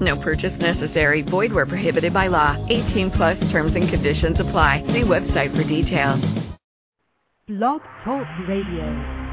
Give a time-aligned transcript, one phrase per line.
[0.00, 1.22] No purchase necessary.
[1.22, 2.56] Void where prohibited by law.
[2.68, 4.84] 18 plus terms and conditions apply.
[4.86, 6.24] See website for details.
[7.48, 9.28] Blog Talk Radio.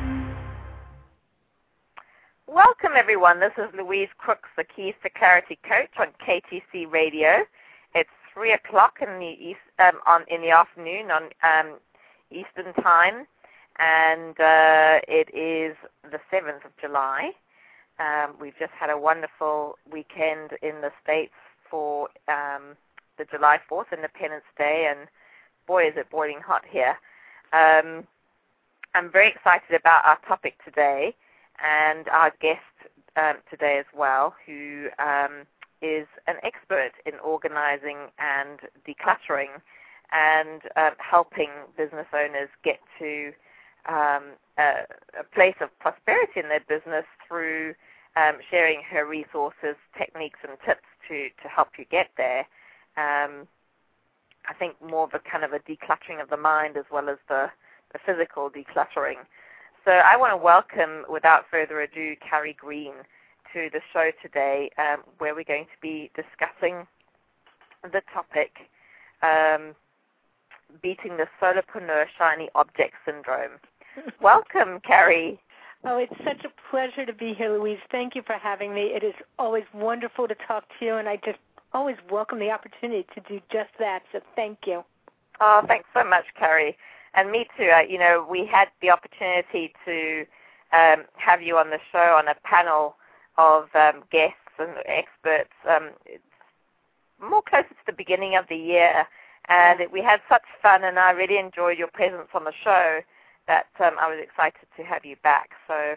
[2.48, 3.40] Welcome, everyone.
[3.40, 7.46] This is Louise Crooks, the Keys to Clarity coach on KTC Radio.
[7.94, 11.78] It's three o'clock in the east um, on in the afternoon on um,
[12.32, 13.28] Eastern Time,
[13.78, 15.76] and uh, it is
[16.10, 17.32] the seventh of July.
[18.00, 21.34] Um, we've just had a wonderful weekend in the states
[21.70, 22.76] for um,
[23.18, 25.08] the July Fourth Independence Day, and
[25.68, 26.98] boy, is it boiling hot here.
[27.54, 28.06] Um,
[28.94, 31.16] I'm very excited about our topic today
[31.64, 32.60] and our guest
[33.16, 35.46] um, today as well, who um,
[35.82, 39.62] is an expert in organizing and decluttering
[40.12, 43.32] and um, helping business owners get to
[43.88, 44.86] um, a,
[45.20, 47.74] a, place of prosperity in their business through
[48.16, 52.40] um, sharing her resources, techniques, and tips to, to help you get there.
[52.98, 53.48] Um,
[54.48, 57.18] I think more of a kind of a decluttering of the mind as well as
[57.28, 57.50] the,
[57.94, 59.26] the physical decluttering.
[59.84, 63.04] So I want to welcome, without further ado, Carrie Greene
[63.54, 66.88] to the show today, um, where we're going to be discussing
[67.84, 68.52] the topic
[69.22, 69.76] um,
[70.82, 73.60] beating the soulopreneur shiny object syndrome.
[74.22, 75.40] welcome, Carrie.
[75.88, 77.80] Oh, it's such a pleasure to be here, Louise.
[77.92, 78.92] Thank you for having me.
[78.96, 81.38] It is always wonderful to talk to you, and I just
[81.74, 84.02] always welcome the opportunity to do just that.
[84.12, 84.84] So thank you.
[85.40, 86.76] Oh, thanks so much, Carrie
[87.16, 87.70] and me too.
[87.74, 90.26] Uh, you know, we had the opportunity to
[90.74, 92.96] um, have you on the show on a panel
[93.38, 95.54] of um, guests and experts.
[95.68, 95.92] Um,
[97.22, 99.08] more closer to the beginning of the year,
[99.48, 103.00] and we had such fun, and I really enjoyed your presence on the show.
[103.48, 105.52] That um, I was excited to have you back.
[105.68, 105.96] So,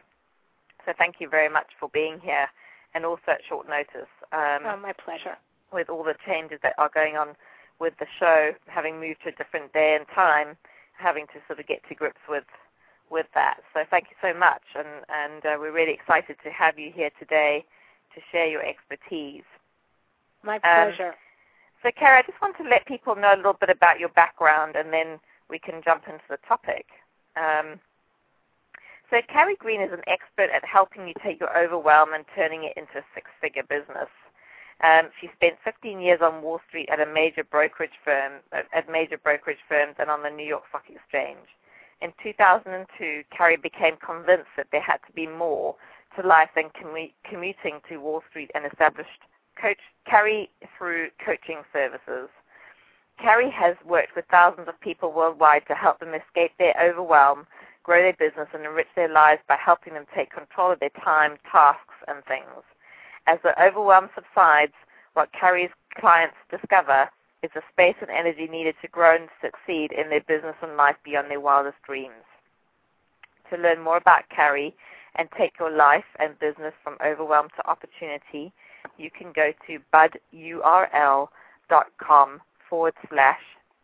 [0.85, 2.49] so thank you very much for being here,
[2.95, 4.11] and also at short notice.
[4.33, 5.37] Um, oh, my pleasure.
[5.73, 7.37] With all the changes that are going on
[7.81, 10.57] with the show, having moved to a different day and time,
[10.97, 12.45] having to sort of get to grips with
[13.11, 13.61] with that.
[13.73, 17.11] So thank you so much, and and uh, we're really excited to have you here
[17.19, 17.65] today
[18.15, 19.45] to share your expertise.
[20.43, 21.09] My um, pleasure.
[21.09, 21.15] Um,
[21.83, 24.75] so, Carrie, I just want to let people know a little bit about your background,
[24.75, 26.87] and then we can jump into the topic.
[27.39, 27.79] Um,
[29.11, 32.77] so, Carrie Greene is an expert at helping you take your overwhelm and turning it
[32.77, 34.11] into a six-figure business.
[34.83, 39.19] Um, she spent 15 years on Wall Street at a major brokerage firm, at major
[39.19, 41.49] brokerage firms, and on the New York Stock Exchange.
[42.01, 45.75] In 2002, Carrie became convinced that there had to be more
[46.17, 49.23] to life than commu- commuting to Wall Street and established
[49.61, 52.29] coach Carrie through coaching services.
[53.21, 57.47] Carrie has worked with thousands of people worldwide to help them escape their overwhelm,
[57.83, 61.37] grow their business, and enrich their lives by helping them take control of their time,
[61.51, 62.63] tasks, and things.
[63.27, 64.73] As the overwhelm subsides,
[65.15, 67.11] what Carrie's clients discover
[67.43, 70.97] is the space and energy needed to grow and succeed in their business and life
[71.05, 72.25] beyond their wildest dreams.
[73.51, 74.75] To learn more about Carrie
[75.17, 78.53] and take your life and business from overwhelm to opportunity,
[78.97, 81.29] you can go to budurl.com
[82.69, 83.41] forward slash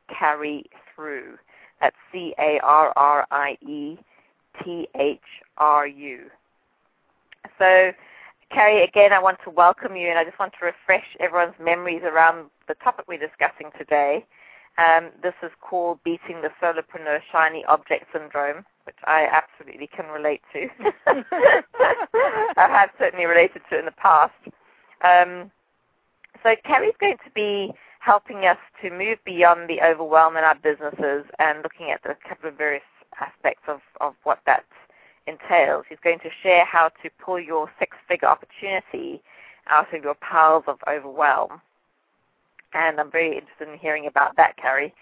[0.08, 0.64] carry
[0.94, 1.38] through.
[1.80, 3.98] That's C A R R I E
[4.62, 5.18] T H
[5.58, 6.20] R U.
[7.58, 7.92] So
[8.50, 12.02] Carrie, again, I want to welcome you, and I just want to refresh everyone's memories
[12.04, 14.24] around the topic we're discussing today.
[14.78, 20.42] Um, this is called Beating the Soulopreneur Shiny Object Syndrome, which I absolutely can relate
[20.52, 20.68] to.
[22.56, 24.32] I have certainly related to it in the past.
[25.02, 25.50] Um,
[26.42, 27.72] so Carrie's going to be
[28.04, 32.50] helping us to move beyond the overwhelm in our businesses and looking at a couple
[32.50, 32.82] of various
[33.18, 34.64] aspects of, of what that
[35.26, 35.86] entails.
[35.88, 39.22] He's going to share how to pull your six figure opportunity
[39.68, 41.62] out of your piles of overwhelm.
[42.74, 44.92] And I'm very interested in hearing about that, Carrie.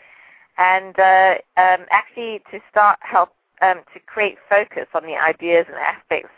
[0.56, 3.30] And uh, um, actually, to start help
[3.62, 6.30] um, to create focus on the ideas and aspects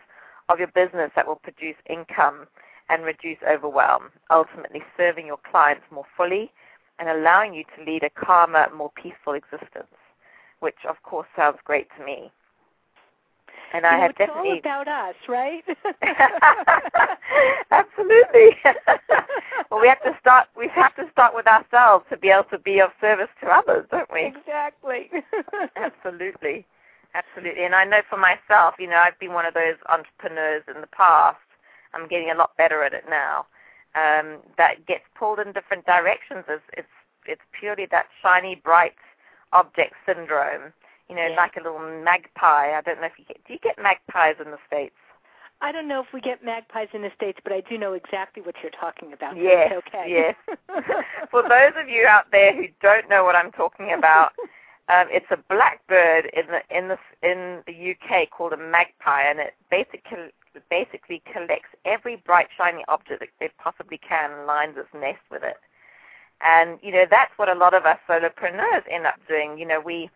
[0.48, 2.46] of your business that will produce income
[2.88, 6.50] and reduce overwhelm, ultimately serving your clients more fully
[6.98, 9.94] and allowing you to lead a calmer, more peaceful existence,
[10.60, 12.30] which of course sounds great to me
[13.74, 15.64] and you I know, have it's definitely all about us, right?
[17.72, 18.50] Absolutely.
[19.70, 20.46] well, we have to start.
[20.56, 23.86] We have to start with ourselves to be able to be of service to others,
[23.90, 24.26] don't we?
[24.26, 25.10] Exactly.
[25.76, 26.64] Absolutely,
[27.14, 27.64] absolutely.
[27.64, 30.86] And I know for myself, you know, I've been one of those entrepreneurs in the
[30.88, 31.38] past.
[31.94, 33.46] I'm getting a lot better at it now.
[33.94, 36.44] Um, that gets pulled in different directions.
[36.48, 36.88] It's it's,
[37.26, 38.94] it's purely that shiny, bright
[39.52, 40.72] object syndrome.
[41.08, 41.36] You know, Yeah.
[41.36, 42.76] like a little magpie.
[42.76, 43.38] I don't know if you get.
[43.46, 44.96] Do you get magpies in the states?
[45.60, 48.42] I don't know if we get magpies in the states, but I do know exactly
[48.42, 49.36] what you're talking about.
[49.36, 50.04] Yes, okay.
[50.08, 50.56] yes.
[51.30, 54.32] For those of you out there who don't know what I'm talking about,
[54.88, 59.38] um, it's a blackbird in the in the in the UK called a magpie, and
[59.38, 60.32] it basically
[60.70, 65.42] basically collects every bright shiny object that it possibly can and lines its nest with
[65.42, 65.56] it.
[66.40, 69.58] And you know that's what a lot of us soulopreneurs end up doing.
[69.58, 70.10] You know we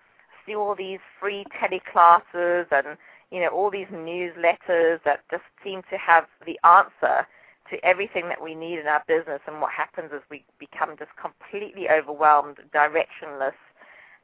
[0.46, 2.96] see all these free teleclasses and
[3.30, 7.26] you know all these newsletters that just seem to have the answer
[7.70, 9.40] to everything that we need in our business.
[9.46, 13.58] And what happens is we become just completely overwhelmed, directionless,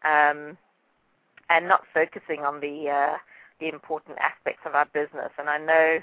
[0.04, 0.56] um,
[1.50, 3.16] and not focusing on the uh,
[3.60, 5.30] important aspects of our business.
[5.38, 5.98] And I know,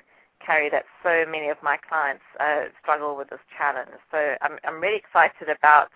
[0.45, 3.91] Carrie, that so many of my clients uh, struggle with this challenge.
[4.11, 5.89] So I'm I'm really excited about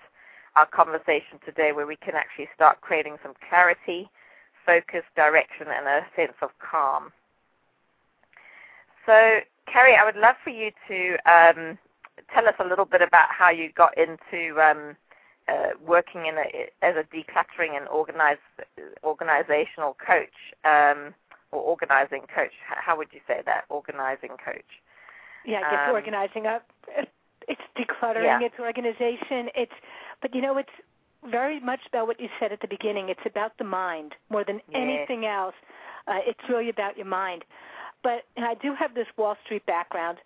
[0.55, 4.09] our conversation today, where we can actually start creating some clarity,
[4.65, 7.11] focus, direction, and a sense of calm.
[9.05, 9.39] So,
[9.71, 11.77] Carrie, I would love for you to um,
[12.33, 14.95] tell us a little bit about how you got into um,
[15.47, 17.87] uh, working in a, as a decluttering and
[19.03, 21.13] organizational coach um,
[21.55, 22.53] or organizing coach.
[22.67, 23.65] How would you say that?
[23.69, 24.65] Organizing coach.
[25.45, 26.63] Yeah, I guess Um, organizing up.
[27.47, 28.23] It's decluttering.
[28.23, 28.39] Yeah.
[28.41, 29.49] It's organization.
[29.55, 29.73] It's,
[30.21, 30.71] but you know, it's
[31.23, 33.09] very much about what you said at the beginning.
[33.09, 34.81] It's about the mind more than Yes.
[34.81, 35.55] anything else.
[36.07, 37.45] Uh, it's really about your mind.
[38.03, 40.19] But and I do have this Wall Street background.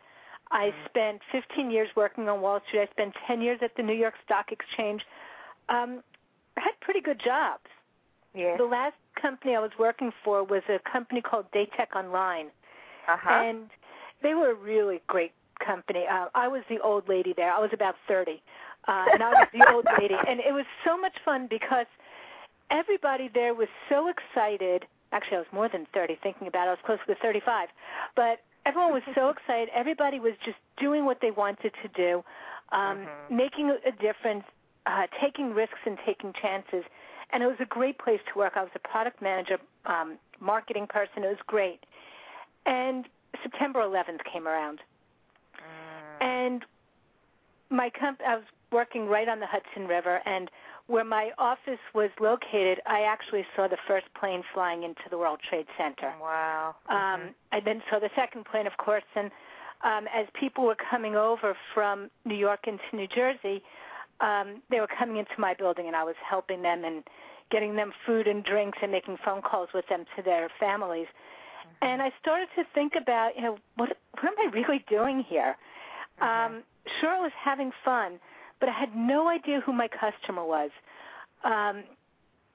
[0.51, 0.85] I Mm.
[0.85, 2.81] spent 15 years working on Wall Street.
[2.81, 5.05] I spent 10 years at the New York Stock Exchange.
[5.69, 6.03] Um,
[6.57, 7.69] I had pretty good jobs.
[8.33, 8.57] Yes.
[8.57, 12.47] The last company I was working for was a company called Datek Online
[13.07, 13.29] Uh-huh.
[13.43, 13.69] and
[14.21, 15.31] they were a really great
[15.65, 16.05] company.
[16.09, 17.51] Uh, I was the old lady there.
[17.51, 18.41] I was about 30,
[18.87, 21.87] uh, and I was the old lady, and it was so much fun because
[22.69, 24.85] everybody there was so excited.
[25.11, 26.69] Actually, I was more than 30 thinking about it.
[26.69, 27.69] I was closer to 35,
[28.15, 29.69] but everyone was so excited.
[29.73, 32.23] Everybody was just doing what they wanted to do,
[32.71, 33.31] um, Mhm.
[33.31, 34.45] making a- a difference,
[34.85, 36.83] uh, taking risks and taking chances.
[37.31, 38.53] And it was a great place to work.
[38.55, 41.23] I was a product manager, um, marketing person.
[41.23, 41.85] It was great.
[42.65, 43.05] And
[43.43, 44.81] September 11th came around,
[45.57, 46.21] Mm.
[46.21, 46.65] and
[47.69, 50.49] my comp- I was working right on the Hudson River, and
[50.87, 55.39] where my office was located, I actually saw the first plane flying into the World
[55.47, 56.11] Trade Center.
[56.19, 56.75] Wow.
[56.87, 57.33] Um, Mhm.
[57.51, 59.31] I then saw the second plane, of course, and
[59.81, 63.63] um, as people were coming over from New York into New Jersey,
[64.21, 67.03] um, they were coming into my building, and I was helping them and
[67.51, 71.07] getting them food and drinks and making phone calls with them to their families.
[71.81, 75.55] And I started to think about, you know, what what am I really doing here?
[76.21, 76.63] Um,
[76.99, 78.19] sure, I was having fun,
[78.59, 80.71] but I had no idea who my customer was.
[81.43, 81.83] Um,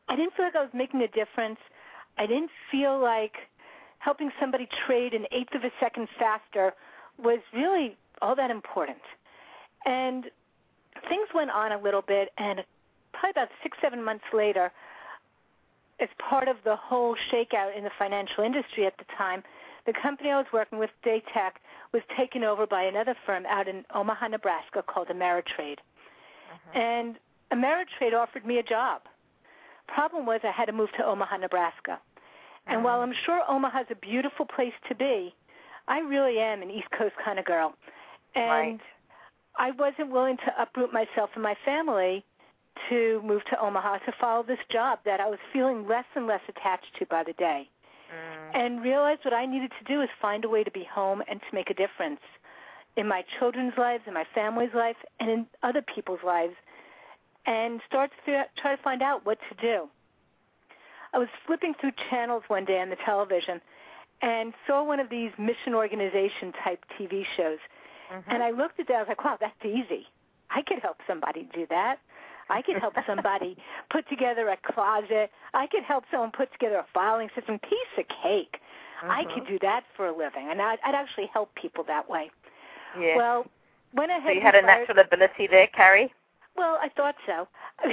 [0.08, 1.58] I didn't feel like I was making a difference.
[2.18, 3.34] I didn't feel like
[3.98, 6.74] helping somebody trade an eighth of a second faster
[7.18, 8.98] was really all that important.
[9.86, 10.26] And
[11.08, 12.64] things went on a little bit, and
[13.12, 14.72] probably about six, seven months later,
[16.00, 19.42] as part of the whole shakeout in the financial industry at the time,
[19.86, 21.52] the company I was working with, Datek,
[21.92, 25.78] was taken over by another firm out in Omaha, Nebraska called Ameritrade.
[26.74, 26.78] Mm-hmm.
[26.78, 27.16] And
[27.52, 29.02] Ameritrade offered me a job.
[29.86, 32.00] Problem was I had to move to Omaha, Nebraska.
[32.66, 33.02] And while mm.
[33.02, 35.34] I'm sure Omaha's a beautiful place to be,
[35.86, 37.74] I really am an East Coast kind of girl.
[38.34, 38.80] And Right.
[39.56, 42.24] I wasn't willing to uproot myself and my family
[42.88, 46.40] to move to Omaha to follow this job that I was feeling less and less
[46.48, 47.68] attached to by the day.
[48.12, 48.56] Mm.
[48.56, 51.40] And realized what I needed to do is find a way to be home and
[51.40, 52.20] to make a difference
[52.96, 56.54] in my children's lives, in my family's life, and in other people's lives,
[57.46, 59.88] and start to try to find out what to do.
[61.12, 63.60] I was flipping through channels one day on the television
[64.22, 67.58] and saw one of these mission organization type TV shows.
[68.12, 68.24] Mhm.
[68.28, 68.96] And I looked at that.
[68.96, 70.06] I was like, wow, that's easy.
[70.50, 71.98] I could help somebody do that.
[72.50, 73.56] I could help somebody
[73.90, 75.30] put together a closet.
[75.54, 77.58] I could help someone put together a filing system.
[77.60, 78.60] Piece of cake.
[79.02, 79.34] I Mhm.
[79.34, 82.30] could do that for a living, and I'd, I'd actually help people that way.
[82.98, 83.16] Yes.
[83.16, 83.46] Well,
[83.92, 84.24] went ahead.
[84.24, 86.12] so you had a natural ability there, Carrie.
[86.56, 87.48] Well, I thought so.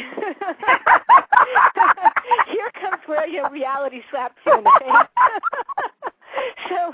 [2.47, 5.07] Here comes where your reality slaps you in the face.
[6.69, 6.93] so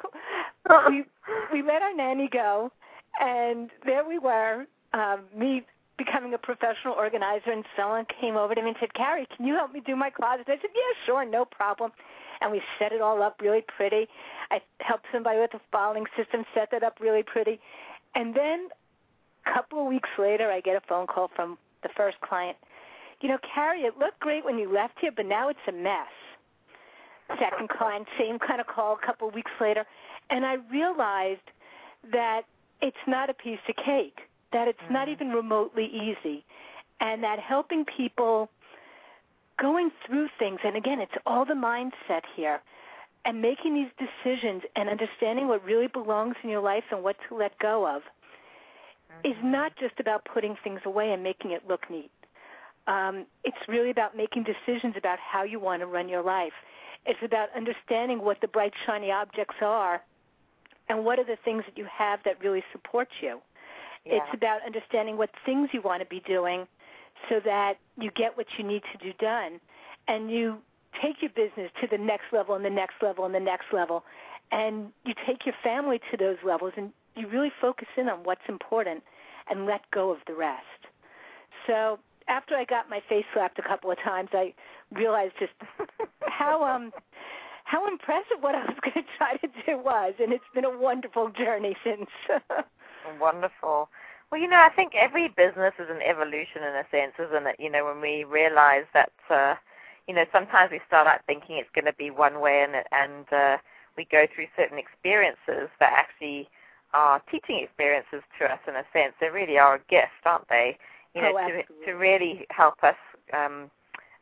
[0.89, 1.03] we
[1.51, 2.71] we let our nanny go,
[3.19, 5.63] and there we were uh, me
[5.97, 9.55] becoming a professional organizer, and someone came over to me and said, "Carrie, can you
[9.55, 11.91] help me do my closet?" I said, "Yeah, sure, no problem."
[12.39, 14.07] And we set it all up really pretty.
[14.51, 17.59] I helped somebody with the filing system set that up really pretty,
[18.15, 18.69] and then
[19.45, 22.57] a couple of weeks later, I get a phone call from the first client.
[23.21, 26.07] You know, Carrie, it looked great when you left here, but now it's a mess.
[27.39, 29.85] Second client, same kind of call a couple of weeks later,
[30.29, 31.41] and I realized
[32.11, 32.43] that
[32.81, 34.19] it's not a piece of cake,
[34.53, 34.93] that it's mm-hmm.
[34.93, 36.45] not even remotely easy,
[36.99, 38.49] and that helping people
[39.59, 42.61] going through things, and again, it's all the mindset here,
[43.25, 47.35] and making these decisions and understanding what really belongs in your life and what to
[47.35, 49.27] let go of mm-hmm.
[49.27, 52.11] is not just about putting things away and making it look neat.
[52.87, 56.53] Um, it's really about making decisions about how you want to run your life.
[57.05, 60.01] It's about understanding what the bright, shiny objects are
[60.89, 63.39] and what are the things that you have that really support you.
[64.05, 64.15] Yeah.
[64.15, 66.67] It's about understanding what things you want to be doing
[67.29, 69.59] so that you get what you need to do done
[70.07, 70.57] and you
[71.01, 74.03] take your business to the next level and the next level and the next level
[74.51, 78.47] and you take your family to those levels and you really focus in on what's
[78.47, 79.03] important
[79.49, 80.61] and let go of the rest.
[81.65, 84.53] So after I got my face slapped a couple of times, I
[84.91, 85.53] realized just
[86.21, 86.91] how um
[87.67, 90.77] how impressive what I was going to try to do was, and it's been a
[90.77, 92.09] wonderful journey since.
[93.19, 93.89] wonderful.
[94.31, 97.55] Well, you know, I think every business is an evolution in a sense, isn't it?
[97.59, 99.55] You know, when we realize that, uh,
[100.07, 103.25] you know, sometimes we start out thinking it's going to be one way, and and
[103.31, 103.57] uh,
[103.97, 106.47] we go through certain experiences that actually
[106.93, 109.13] are teaching experiences to us in a sense.
[109.19, 110.77] They really are a gift, aren't they?
[111.15, 112.99] You know, oh, to to really help us
[113.33, 113.69] um,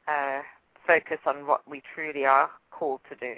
[0.08, 0.42] uh,
[0.86, 3.34] focus on what we truly are called to do.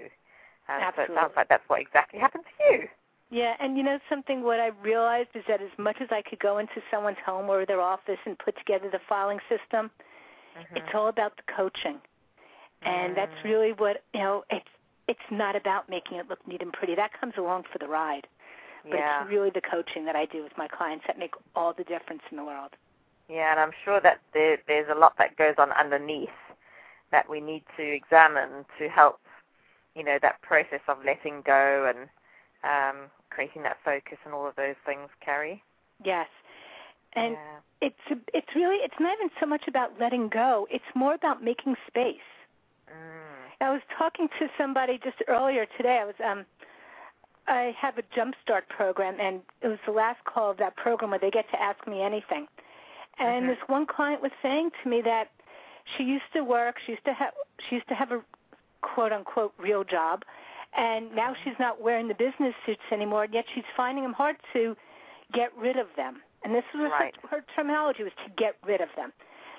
[0.69, 2.87] Um, so it sounds like that's what exactly happened to you.
[3.29, 4.43] Yeah, and you know something.
[4.43, 7.65] What I realized is that as much as I could go into someone's home or
[7.65, 9.91] their office and put together the filing system,
[10.57, 10.77] mm-hmm.
[10.77, 11.99] it's all about the coaching,
[12.83, 13.15] and mm.
[13.15, 14.43] that's really what you know.
[14.49, 14.69] It's
[15.07, 16.95] it's not about making it look neat and pretty.
[16.95, 18.27] That comes along for the ride,
[18.83, 19.21] but yeah.
[19.23, 22.21] it's really the coaching that I do with my clients that make all the difference
[22.31, 22.71] in the world.
[23.29, 26.29] Yeah, and I'm sure that there, there's a lot that goes on underneath
[27.11, 29.19] that we need to examine to help,
[29.97, 32.07] you know, that process of letting go and
[32.63, 35.63] um, creating that focus and all of those things, Carrie.
[36.03, 36.27] Yes,
[37.13, 37.87] and yeah.
[37.89, 40.67] it's it's really it's not even so much about letting go.
[40.69, 42.29] It's more about making space.
[42.87, 43.65] Mm.
[43.65, 45.99] I was talking to somebody just earlier today.
[46.01, 46.45] I was um
[47.47, 51.19] I have a jumpstart program, and it was the last call of that program where
[51.19, 52.47] they get to ask me anything.
[53.19, 53.47] And mm-hmm.
[53.47, 55.29] this one client was saying to me that
[55.95, 57.33] she used to work, she used to have
[57.67, 58.21] she used to have a
[58.81, 60.23] quote unquote real job,
[60.75, 61.49] and now mm-hmm.
[61.49, 63.23] she's not wearing the business suits anymore.
[63.25, 64.75] And yet she's finding them hard to
[65.33, 66.21] get rid of them.
[66.43, 67.13] And this was right.
[67.23, 69.11] her, her terminology was to get rid of them.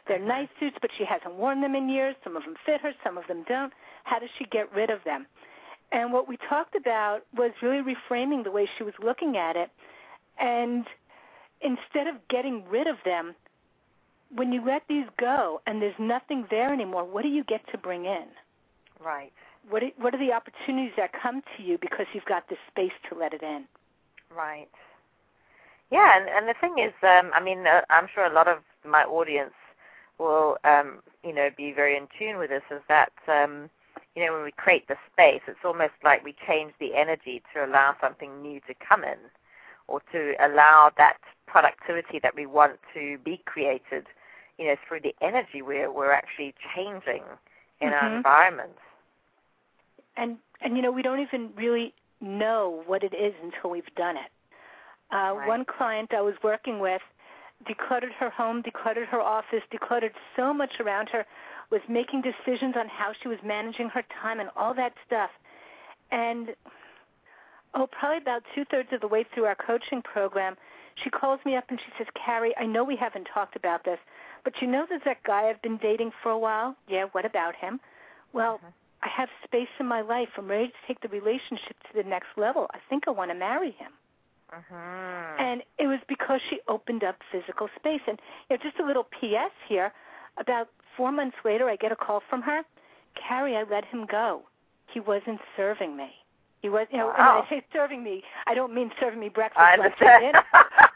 [0.07, 0.29] They're mm-hmm.
[0.29, 2.15] nice suits, but she hasn't worn them in years.
[2.25, 3.73] Some of them fit her, some of them don't.
[4.05, 5.27] How does she get rid of them?
[5.91, 9.71] And what we talked about was really reframing the way she was looking at it.
[10.39, 10.87] And
[11.61, 13.35] instead of getting rid of them,
[14.35, 17.79] when you let these go and there's nothing there anymore, what do you get to
[17.79, 18.27] bring in?
[19.05, 19.33] Right.
[19.69, 22.93] What are, what are the opportunities that come to you because you've got the space
[23.09, 23.65] to let it in?
[24.35, 24.69] Right.
[25.91, 28.59] Yeah, and, and the thing is, um, I mean, uh, I'm sure a lot of
[28.85, 29.55] my audience
[30.19, 32.63] will, um, you know, be very in tune with this.
[32.71, 33.71] Is that, um,
[34.15, 37.65] you know, when we create the space, it's almost like we change the energy to
[37.65, 39.19] allow something new to come in,
[39.87, 44.05] or to allow that productivity that we want to be created
[44.59, 47.23] you know, through the energy we're we're actually changing
[47.81, 48.05] in mm-hmm.
[48.05, 48.77] our environment.
[50.19, 54.17] And and you know, we don't even really know what it is until we've done
[54.17, 54.31] it.
[55.11, 55.49] Uh, right.
[55.49, 57.01] One client I was working with
[57.67, 61.27] decluttered her home, decluttered her office, decluttered so much around her,
[61.71, 65.31] was making decisions on how she was managing her time and all that stuff.
[66.11, 66.55] And
[67.75, 70.57] oh, probably about two thirds of the way through our coaching program,
[71.03, 73.99] she calls me up and she says, Carrie, I know we haven't talked about this,
[74.45, 76.77] but you know there's that guy I've been dating for a while?
[76.89, 77.81] Yeah, what about him?
[78.33, 78.67] Well, mm-hmm.
[79.03, 80.29] I have space in my life.
[80.37, 82.67] I'm ready to take the relationship to the next level.
[82.73, 83.93] I think I want to marry him.
[84.53, 85.43] Mm-hmm.
[85.43, 88.01] And it was because she opened up physical space.
[88.09, 89.53] And you know, just a little P.S.
[89.69, 89.93] here.
[90.39, 92.63] About four months later, I get a call from her.
[93.15, 94.43] Carrie, I let him go.
[94.93, 96.11] He wasn't serving me.
[96.63, 99.29] He was, you know, and when I say serving me, I don't mean serving me
[99.29, 100.45] breakfast, I lunch, and dinner,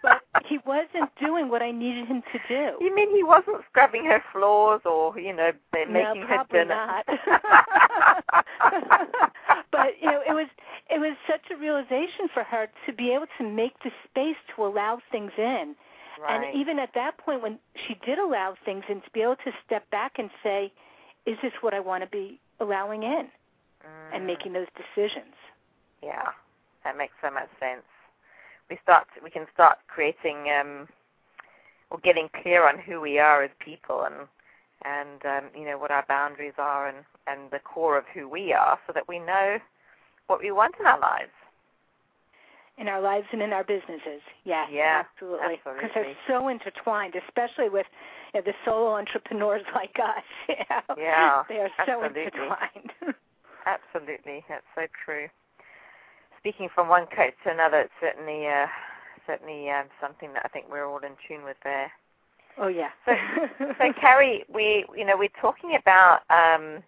[0.02, 0.11] but
[0.46, 2.84] he wasn't doing what I needed him to do.
[2.84, 6.74] You mean he wasn't scrubbing her floors or, you know, making no, her dinner?
[6.74, 7.06] not.
[9.70, 10.48] but you know, it was
[10.90, 14.64] it was such a realization for her to be able to make the space to
[14.64, 15.74] allow things in,
[16.20, 16.44] Right.
[16.44, 19.52] And even at that point, when she did allow things in, to be able to
[19.66, 20.72] step back and say,
[21.26, 23.28] "Is this what I want to be allowing in?"
[23.82, 24.14] mm.
[24.14, 25.34] and making those decisions.
[26.02, 26.30] Yeah,
[26.84, 27.82] that makes so much sense.
[28.70, 29.06] We start.
[29.22, 30.88] We can start creating um,
[31.90, 34.28] or getting clear on who we are as people and
[34.84, 38.52] and um, you know what our boundaries are and and the core of who we
[38.52, 39.58] are, so that we know
[40.26, 41.30] what we want in our lives.
[42.78, 47.68] In our lives and in our businesses, yeah, Yeah, absolutely, because they're so intertwined, especially
[47.68, 47.86] with
[48.32, 50.24] you know, the solo entrepreneurs like us.
[50.48, 50.94] You know?
[50.96, 52.92] Yeah, they are so intertwined.
[53.66, 55.28] Absolutely, that's so true.
[56.42, 58.66] Speaking from one coach to another, it's certainly uh,
[59.28, 61.92] certainly um, something that I think we're all in tune with there.
[62.58, 62.90] oh yeah.
[63.06, 63.12] So,
[63.78, 66.82] so Carrie, we you know we're talking about um,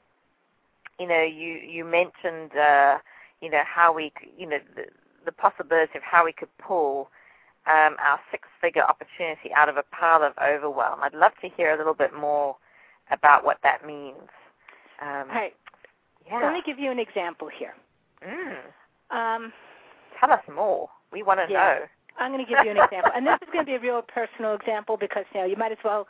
[0.99, 2.99] you know you you mentioned uh,
[3.41, 4.87] you know how we you know the,
[5.25, 7.11] the possibility of how we could pull
[7.67, 10.99] um, our six-figure opportunity out of a pile of overwhelm.
[11.01, 12.57] I'd love to hear a little bit more
[13.13, 14.29] about what that means.
[15.01, 15.55] Um, All right,
[16.27, 16.41] yeah.
[16.43, 17.75] let me give you an example here.
[18.27, 18.57] Mm.
[19.15, 19.53] Um,
[20.21, 20.89] Tell us more.
[21.13, 21.59] We want to Yeah.
[21.59, 21.87] know.
[22.21, 24.01] I'm going to give you an example, and this is going to be a real
[24.01, 26.07] personal example because you know you might as well,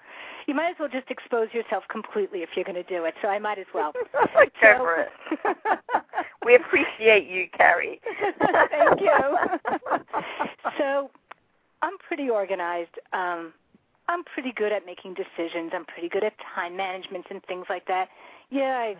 [0.46, 3.14] you might as well just expose yourself completely if you're going to do it.
[3.22, 3.92] So I might as well.
[4.12, 4.26] Go
[4.60, 5.10] So- for it.
[6.44, 8.00] we appreciate you, Carrie.
[8.70, 9.38] Thank you.
[10.78, 11.10] so
[11.80, 12.98] I'm pretty organized.
[13.14, 13.54] Um,
[14.08, 15.72] I'm pretty good at making decisions.
[15.74, 18.08] I'm pretty good at time management and things like that.
[18.50, 18.96] Yeah, I,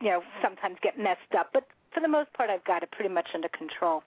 [0.00, 3.12] you know, sometimes get messed up, but for the most part, I've got it pretty
[3.12, 4.02] much under control.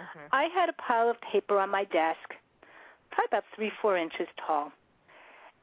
[0.00, 0.28] Mhm.
[0.32, 2.34] I had a pile of paper on my desk,
[3.10, 4.72] probably about three, four inches tall,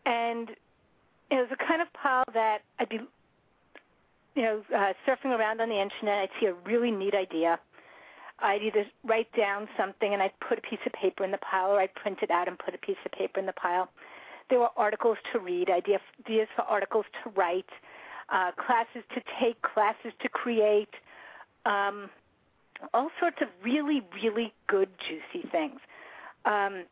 [0.05, 0.55] and
[1.29, 3.01] it was the kind of pile that I'd be,
[4.35, 6.23] you know, uh, surfing around on the internet.
[6.23, 7.59] I'd see a really neat idea.
[8.39, 11.71] I'd either write down something and I'd put a piece of paper in the pile,
[11.71, 13.89] or I'd print it out and put a piece of paper in the pile.
[14.49, 17.69] There were articles to read, idea, ideas for articles to write,
[18.29, 20.93] uh, classes to take, classes to create.
[21.65, 22.09] Um,
[22.93, 25.79] all sorts of really, really good, juicy things.
[26.45, 26.85] Um,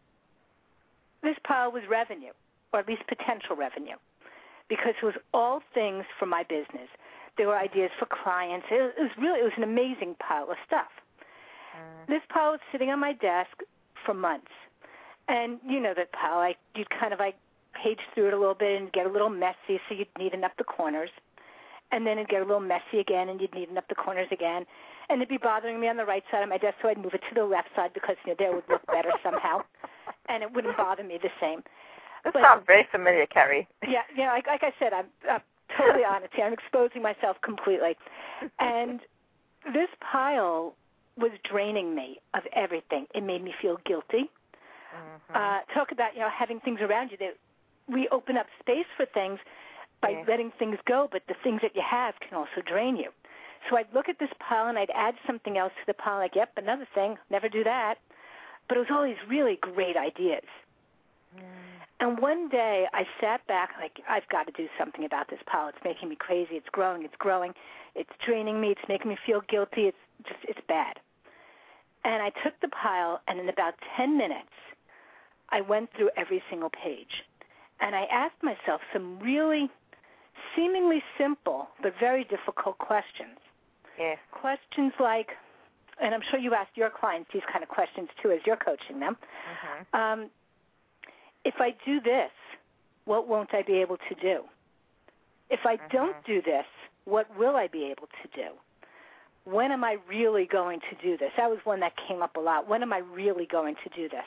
[1.23, 2.33] this pile was revenue,
[2.73, 3.95] or at least potential revenue,
[4.69, 6.89] because it was all things for my business.
[7.37, 8.65] There were ideas for clients.
[8.69, 10.89] It, was really, it was an amazing pile of stuff.
[12.07, 13.61] This pile was sitting on my desk
[14.05, 14.51] for months,
[15.27, 16.39] and you know that pile.
[16.39, 17.35] I you'd kind of like
[17.73, 20.53] page through it a little bit and get a little messy, so you'd neaten up
[20.57, 21.09] the corners,
[21.91, 24.65] and then it'd get a little messy again, and you'd neaten up the corners again,
[25.09, 27.13] and it'd be bothering me on the right side of my desk, so I'd move
[27.13, 29.61] it to the left side because you know there would look better somehow,
[30.29, 31.63] and it wouldn't bother me the same.
[32.23, 33.67] That But- sounds very familiar, Carrie.
[33.87, 34.31] Yeah, yeah.
[34.31, 35.41] Like, like I said, I'm, I'm
[35.77, 36.45] totally honest here.
[36.45, 37.95] I'm exposing myself completely,
[38.59, 38.99] and
[39.73, 40.75] this pile
[41.17, 43.07] was draining me of everything.
[43.15, 44.29] It made me feel guilty.
[45.31, 45.35] Mhm.
[45.35, 47.35] Uh, talk about you know having things around you that
[47.87, 49.39] we open up space for things
[50.01, 50.23] by Yeah.
[50.27, 53.11] letting things go, but the things that you have can also drain you.
[53.69, 56.19] So I'd look at this pile and I'd add something else to the pile.
[56.19, 57.17] Like, yep, another thing.
[57.29, 57.99] Never do that.
[58.67, 60.45] But it was all these really great ideas.
[61.35, 61.41] Mm.
[61.99, 65.67] And one day I sat back like I've got to do something about this pile.
[65.67, 66.55] It's making me crazy.
[66.55, 67.03] It's growing.
[67.03, 67.53] It's growing.
[67.95, 68.69] It's draining me.
[68.71, 69.87] It's making me feel guilty.
[69.87, 70.99] It's just it's bad.
[72.03, 74.53] And I took the pile and in about 10 minutes
[75.49, 77.23] I went through every single page.
[77.79, 79.69] And I asked myself some really
[80.55, 83.37] seemingly simple but very difficult questions.
[83.97, 84.17] Yes.
[84.31, 85.29] Questions like
[85.99, 88.99] and I'm sure you ask your clients these kind of questions too as you're coaching
[88.99, 89.17] them.
[89.49, 89.99] Mhm.
[89.99, 90.31] Um,
[91.43, 92.31] if I do this,
[93.05, 94.47] what won't I be able to do?
[95.49, 96.25] If I don't Mhm.
[96.25, 96.65] do this,
[97.05, 98.59] what will I be able to do?
[99.45, 101.33] When am I really going to do this?
[101.37, 102.67] That was one that came up a lot.
[102.67, 104.25] When am I really going to do this?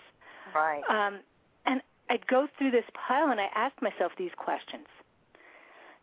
[0.55, 0.83] Right.
[0.89, 1.23] Um,
[1.67, 4.89] and I'd go through this pile and I asked myself these questions.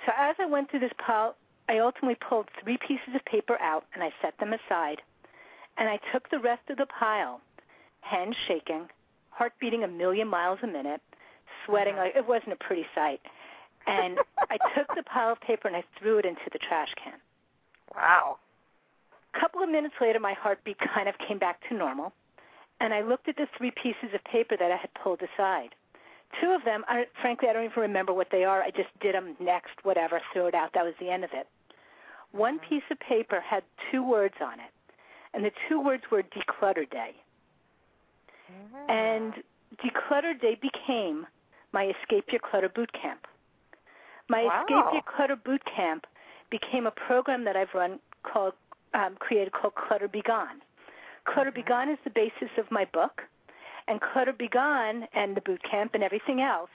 [0.05, 1.35] So as I went through this pile,
[1.69, 5.01] I ultimately pulled three pieces of paper out and I set them aside.
[5.77, 7.41] And I took the rest of the pile,
[8.01, 8.87] hands shaking,
[9.29, 11.01] heart beating a million miles a minute,
[11.65, 13.21] sweating like it wasn't a pretty sight.
[13.85, 14.17] And
[14.49, 17.13] I took the pile of paper and I threw it into the trash can.
[17.95, 18.37] wow.
[19.35, 22.11] A couple of minutes later, my heartbeat kind of came back to normal,
[22.79, 25.75] and I looked at the three pieces of paper that I had pulled aside.
[26.41, 28.61] Two of them, I, frankly, I don't even remember what they are.
[28.61, 30.71] I just did them next, whatever, threw it out.
[30.73, 31.47] That was the end of it.
[32.31, 34.71] One piece of paper had two words on it,
[35.33, 37.15] and the two words were Declutter Day.
[38.89, 39.33] And
[39.83, 41.25] Declutter Day became
[41.71, 43.25] my Escape Your Clutter Boot Camp.
[44.29, 44.61] My Wow.
[44.61, 46.05] Escape Your Clutter Boot Camp
[46.49, 48.53] became a program that I've run called
[48.93, 50.61] um, created called Clutter Be Gone.
[51.25, 53.23] Clutter Be Gone is the basis of my book,
[53.87, 56.69] And Clutter Be Gone and the boot camp and everything else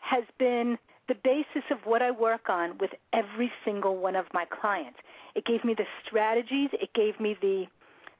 [0.00, 4.44] has been the basis of what I work on with every single one of my
[4.46, 4.98] clients.
[5.34, 7.66] It gave me the strategies, it gave me the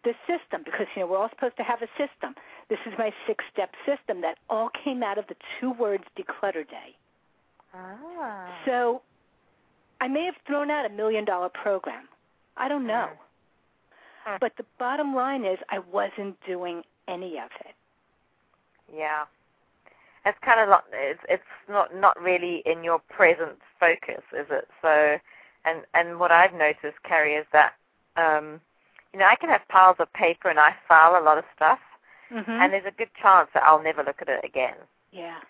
[0.05, 2.35] the system because you know we're all supposed to have a system.
[2.69, 6.95] This is my six-step system that all came out of the two words declutter day.
[7.75, 8.55] Ah.
[8.67, 9.01] So
[10.03, 12.07] I may have thrown out a million dollar program.
[12.57, 13.09] I don't know.
[14.25, 14.37] Hmm.
[14.41, 17.75] But the bottom line is I wasn't doing any of it.
[18.93, 19.25] Yeah.
[20.27, 20.85] It's kind of not.
[20.93, 24.67] It's it's not not really in your present focus, is it?
[24.81, 25.19] So,
[25.67, 27.75] and and what I've noticed, Carrie, is that
[28.17, 28.59] um,
[29.13, 31.79] you know I can have piles of paper and I file a lot of stuff,
[32.33, 32.51] Mm-hmm.
[32.51, 34.75] and there's a good chance that I'll never look at it again.
[35.13, 35.41] yeah.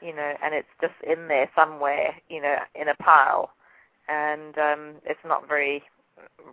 [0.00, 3.50] You know, and it's just in there somewhere, you know, in a pile,
[4.08, 5.82] and um, it's not very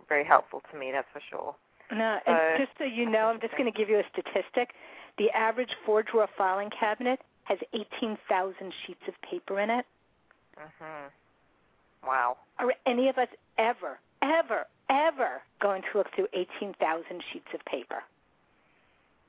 [0.08, 0.90] very helpful to me.
[0.92, 1.54] That's for sure.
[1.90, 4.74] No, So- and just so you know, I'm just going to give you a statistic.
[5.18, 9.86] The average four drawer filing cabinet has 18,000 sheets of paper in it.
[10.58, 11.10] Mhm.
[12.06, 12.36] Wow.
[12.58, 18.02] Are any of us ever, ever, ever going to look through 18,000 sheets of paper?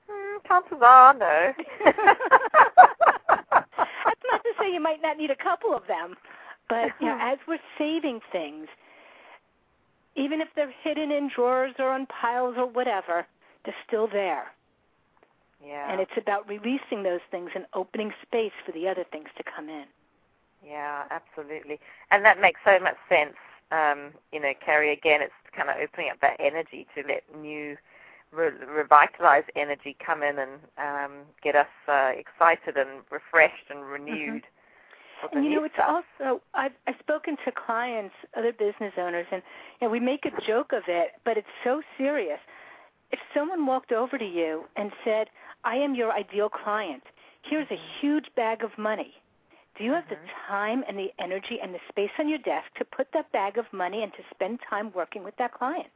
[0.09, 1.53] Mm, chances are no.
[1.85, 2.09] That's
[4.31, 6.15] not to say you might not need a couple of them,
[6.69, 8.67] but you know, as we're saving things,
[10.15, 13.25] even if they're hidden in drawers or on piles or whatever,
[13.65, 14.51] they're still there.
[15.65, 15.91] Yeah.
[15.91, 19.69] And it's about releasing those things and opening space for the other things to come
[19.69, 19.85] in.
[20.65, 21.79] Yeah, absolutely.
[22.11, 23.35] And that makes so much sense.
[23.71, 27.77] Um, you know, Carrie, again, it's kind of opening up that energy to let new,
[28.31, 31.11] re- revitalized energy come in and um,
[31.43, 34.43] get us uh, excited and refreshed and renewed.
[35.21, 36.03] for the And you know, it's stuff.
[36.21, 39.41] also I've I've spoken to clients, other business owners, and
[39.79, 42.39] you know, we make a joke of it, but it's so serious.
[43.11, 45.27] If someone walked over to you and said,
[45.63, 47.03] "I am your ideal client.
[47.43, 47.99] Here's a mm-hmm.
[47.99, 49.13] huge bag of money.
[49.77, 50.51] Do you have the mm-hmm.
[50.51, 53.65] time and the energy and the space on your desk to put that bag of
[53.71, 55.95] money and to spend time working with that client?"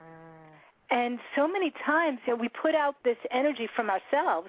[0.00, 0.34] Mm.
[0.90, 4.48] And so many times, you know, we put out this energy from ourselves.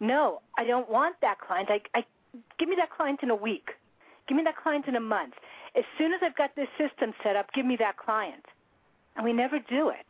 [0.00, 1.70] No, I don't want that client.
[1.70, 2.04] I, I
[2.58, 3.70] give me that client in a week.
[4.28, 5.34] Give me that client in a month.
[5.76, 8.44] As soon as I've got this system set up, give me that client.
[9.16, 10.06] And we never do it.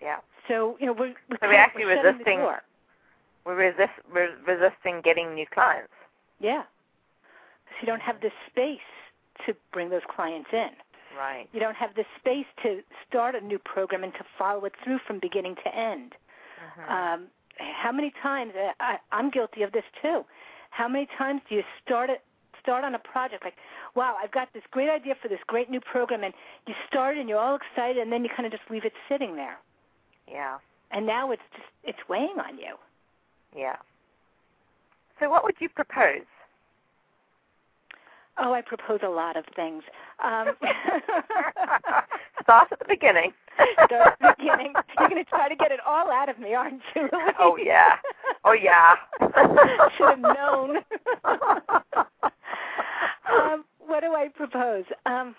[0.00, 0.18] Yeah.
[0.48, 2.62] So you know, we're we're, So we're actually we're resisting- The door.
[3.50, 5.92] We're, resist, we're resisting getting new clients.
[6.38, 6.62] Yeah,
[7.64, 8.78] because you don't have the space
[9.46, 10.70] to bring those clients in.
[11.18, 11.48] Right.
[11.52, 15.00] You don't have the space to start a new program and to follow it through
[15.04, 16.14] from beginning to end.
[16.78, 16.90] Mhm.
[16.90, 17.26] Um,
[17.58, 20.24] how many times uh, I, I'm guilty of this too?
[20.70, 22.22] How many times do you start it?
[22.62, 23.56] Start on a project like,
[23.96, 26.32] wow, I've got this great idea for this great new program, and
[26.68, 29.34] you start and you're all excited, and then you kind of just leave it sitting
[29.34, 29.58] there,
[30.28, 30.58] yeah.
[30.92, 32.76] and now it's just it's weighing on you.
[33.56, 33.76] Yeah.
[35.18, 36.24] So what would you propose?
[38.38, 39.82] Oh, I propose a lot of things.
[40.24, 40.56] Um,
[42.42, 43.32] Start at the beginning.
[43.84, 44.72] Start at the beginning.
[44.98, 47.02] You're going to try to get it all out of me, aren't you?
[47.02, 47.34] Louise?
[47.38, 47.96] Oh, yeah.
[48.44, 48.94] Oh, yeah.
[49.98, 50.78] Should have known.
[53.30, 54.84] um, what do I propose?
[55.04, 55.34] Um,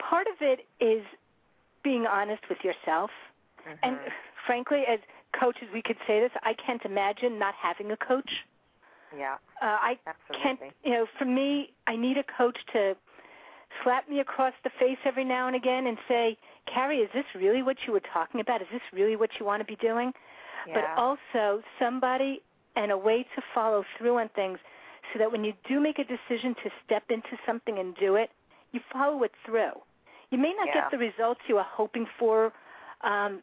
[0.00, 1.04] part of it is
[1.84, 3.10] being honest with yourself.
[3.82, 4.12] And Mhm.
[4.46, 4.98] frankly, as
[5.38, 6.30] coaches, we could say this.
[6.42, 8.30] I can't imagine not having a coach.
[9.16, 9.98] yeah, Uh, I
[10.42, 12.96] can't, you know, for me, I need a coach to
[13.82, 16.36] slap me across the face every now and again and say,
[16.72, 18.62] Carrie, is this really what you were talking about?
[18.62, 20.12] Is this really what you want to be doing?
[20.66, 20.74] Yeah.
[20.74, 22.42] But also somebody
[22.76, 24.58] and a way to follow through on things
[25.12, 28.30] so that when you do make a decision to step into something and do it,
[28.72, 29.72] you follow it through.
[30.30, 30.82] You may not Yeah.
[30.82, 32.52] get the results you are hoping for,
[33.00, 33.42] um,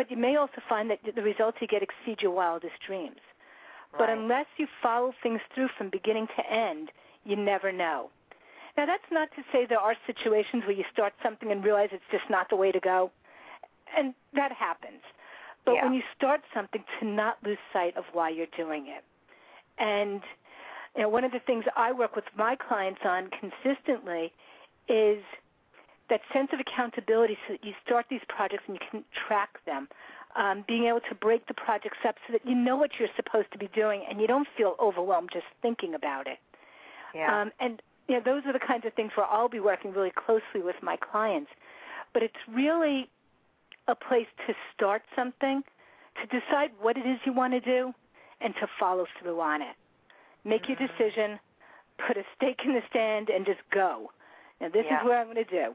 [0.00, 3.20] but you may also find that the results you get exceed your wildest dreams.
[3.98, 6.90] But unless you follow things through from beginning to end,
[7.26, 8.08] you never know.
[8.78, 12.02] Now, that's not to say there are situations where you start something and realize it's
[12.10, 13.10] just not the way to go,
[13.94, 15.02] and that happens.
[15.66, 15.84] But Yeah.
[15.84, 19.04] when you start something, to not lose sight of why you're doing it.
[19.76, 20.22] And
[20.96, 24.32] you know, one of the things I work with my clients on consistently
[24.88, 25.22] is
[26.10, 29.88] that sense of accountability so that you start these projects and you can track them.
[30.36, 33.50] Um, being able to break the projects up so that you know what you're supposed
[33.50, 36.38] to be doing and you don't feel overwhelmed just thinking about it.
[37.14, 37.42] yeah.
[37.42, 40.12] Um, and you know, those are the kinds of things where I'll be working really
[40.14, 41.50] closely with my clients.
[42.12, 43.08] But it's really
[43.88, 45.62] a place to start something,
[46.20, 47.92] to decide what it is you want to do,
[48.40, 49.76] and to follow through on it.
[50.44, 51.38] Make your decision,
[52.06, 54.10] put a stake in the stand, and just go.
[54.60, 55.00] Now, this Yeah.
[55.00, 55.74] is what I'm going to do.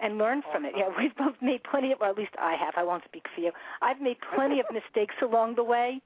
[0.00, 0.72] And learn from it.
[0.76, 2.74] Yeah, we've both made plenty of, or at least I have.
[2.76, 3.52] I won't speak for you.
[3.80, 6.00] I've made plenty of mistakes along the way,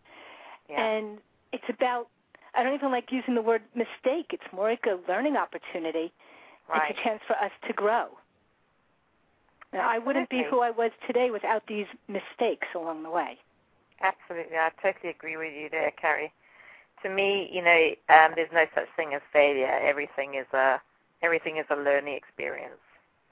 [0.69, 0.85] Yeah.
[0.85, 1.19] And
[1.53, 2.09] it's about
[2.55, 4.27] I don't even like using the word mistake.
[4.31, 6.13] It's more like a learning opportunity.
[6.69, 6.91] right.
[6.91, 8.09] It's a chance for us to grow.
[9.73, 13.37] Now, I wouldn't be who I was today without these mistakes along the way.
[14.01, 16.33] Absolutely, I totally agree with you there, Carrie.
[17.03, 19.67] To me, you know, um, there's no such thing as failure.
[19.83, 20.81] Everything is a
[21.23, 22.81] everything is a learning experience.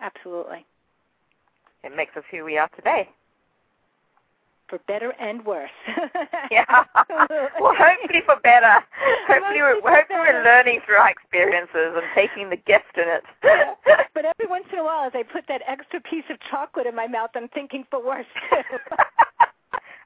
[0.00, 0.64] Absolutely.
[1.84, 3.08] It makes us who we are today.
[4.68, 5.70] For better and worse.
[6.50, 6.64] Yeah.
[7.60, 8.78] well, hopefully for better.
[9.26, 13.24] Hopefully, we're, hopefully we're learning through our experiences and taking the gift in it.
[14.14, 16.94] but every once in a while, as I put that extra piece of chocolate in
[16.94, 18.62] my mouth, I'm thinking for worse too.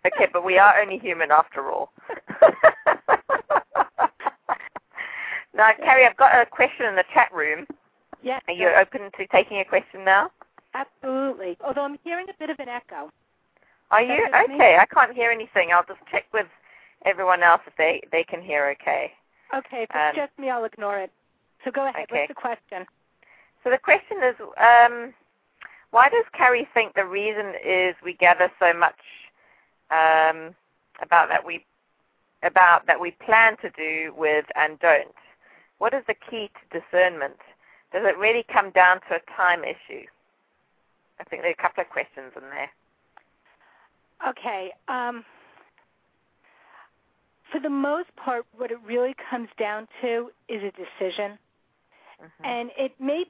[0.07, 1.92] okay, but we are only human after all.
[5.55, 7.66] now, Carrie, I've got a question in the chat room.
[8.22, 10.30] Yes, Are you open to taking a question now?
[10.74, 11.56] absolutely.
[11.64, 13.11] Although I'm hearing a bit of an echo.
[13.90, 14.26] Are you?
[14.30, 14.54] That's me.
[14.54, 15.70] Okay, I can't hear anything.
[15.72, 16.46] I'll just check with
[17.04, 19.12] everyone else if they, they can hear okay.
[19.56, 21.11] Okay, if it's Um, just me, I'll ignore it.
[21.64, 22.04] So go ahead.
[22.04, 22.20] okay.
[22.20, 22.87] What's the question?
[23.64, 25.12] So the question is, um,
[25.90, 28.94] why does Carrie think the reason is we gather so much
[29.90, 30.54] um,
[31.02, 31.64] about that we
[32.42, 35.14] about that we plan to do with and don't?
[35.78, 37.37] What is the key to discernment?
[37.92, 40.07] Does it really come down to a time issue?
[41.18, 42.70] I think there are a couple of questions in there.
[44.29, 44.72] Okay.
[44.88, 45.24] Um,
[47.50, 51.38] for the most part, what it really comes down to is a decision.
[52.20, 52.44] Mhm.
[52.44, 53.24] And it may,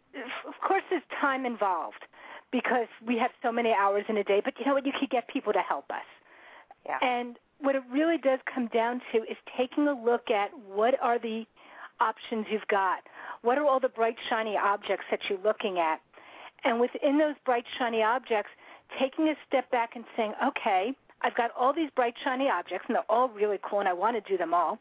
[0.44, 2.04] of course, there's time involved
[2.50, 4.84] because we have so many hours in a day, but you know what?
[4.84, 6.04] You could get people to help us.
[6.84, 6.98] Yeah.
[7.00, 11.18] And what it really does come down to is taking a look at what are
[11.18, 11.46] the
[12.00, 13.06] options you've got.
[13.42, 16.00] What are all the bright, shiny objects that you're looking at?
[16.64, 18.50] And within those bright, shiny objects,
[18.98, 22.96] taking a step back and saying, okay, I've got all these bright, shiny objects, and
[22.96, 24.78] they're all really cool, and I want to do them all.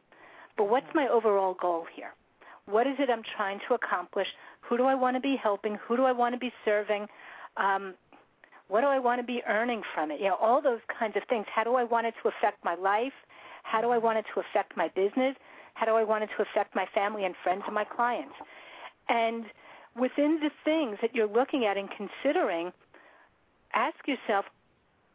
[0.57, 2.13] But what's my overall goal here?
[2.65, 4.27] What is it I'm trying to accomplish?
[4.61, 5.77] Who do I want to be helping?
[5.87, 7.07] Who do I want to be serving?
[7.57, 7.95] Um,
[8.67, 10.19] what do I want to be earning from it?
[10.19, 11.45] You know, all those kinds of things.
[11.53, 13.13] How do I want it to affect my life?
[13.63, 15.35] How do I want it to affect my business?
[15.79, 18.33] How do I want it to affect my family and friends and my clients?
[19.07, 19.45] And
[19.97, 22.73] within the things that you're looking at and considering,
[23.73, 24.43] ask yourself,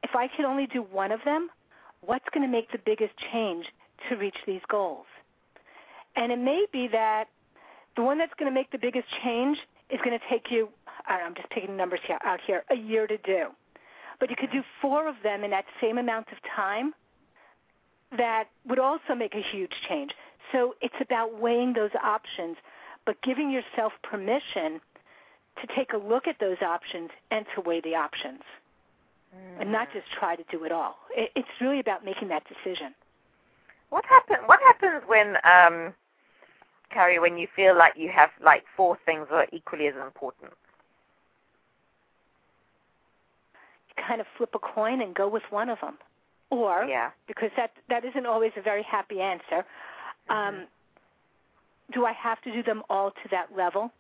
[0.03, 1.51] if I could only do one of them,
[2.01, 3.67] what's going to make the biggest change
[4.09, 5.05] to reach these goals?
[6.17, 7.27] And it may be that
[7.95, 9.59] the one that's going to make the biggest change
[9.91, 10.71] is going to take you,
[11.07, 13.49] I I'm just picking numbers here, out here, a year to do.
[14.19, 16.95] But you could do four of them in that same amount of time
[18.17, 20.13] that would also make a huge change.
[20.53, 22.57] So it's about weighing those options,
[23.07, 24.81] but giving yourself permission
[25.61, 28.41] to take a look at those options and to weigh the options
[29.59, 30.97] and not just try to do it all.
[31.11, 32.95] It, it's really about making that decision.
[33.91, 34.37] What happen?
[34.47, 35.93] What happens when, um,
[36.93, 40.53] Carrie, when you feel like you have like four things that are equally as important?
[43.89, 45.99] You kind of flip a coin and go with one of them.
[46.51, 47.11] Or, Yeah.
[47.27, 49.65] because that, that isn't always a very happy answer,
[50.29, 50.67] um,
[51.93, 53.91] do I have to do them all to that level?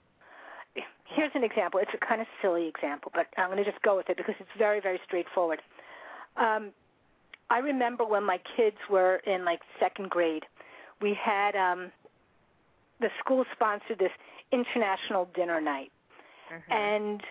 [1.06, 1.78] Here's an example.
[1.80, 4.34] It's a kind of silly example, but I'm going to just go with it because
[4.40, 5.60] it's very, very straightforward.
[6.36, 6.72] Um,
[7.50, 10.44] I remember when my kids were in like second grade,
[11.00, 11.92] we had um,
[13.00, 14.10] the school sponsored this
[14.50, 15.92] international dinner night,
[16.50, 16.62] Mhm.
[16.70, 17.22] and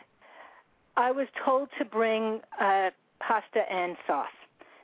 [0.95, 4.27] I was told to bring uh, pasta and sauce.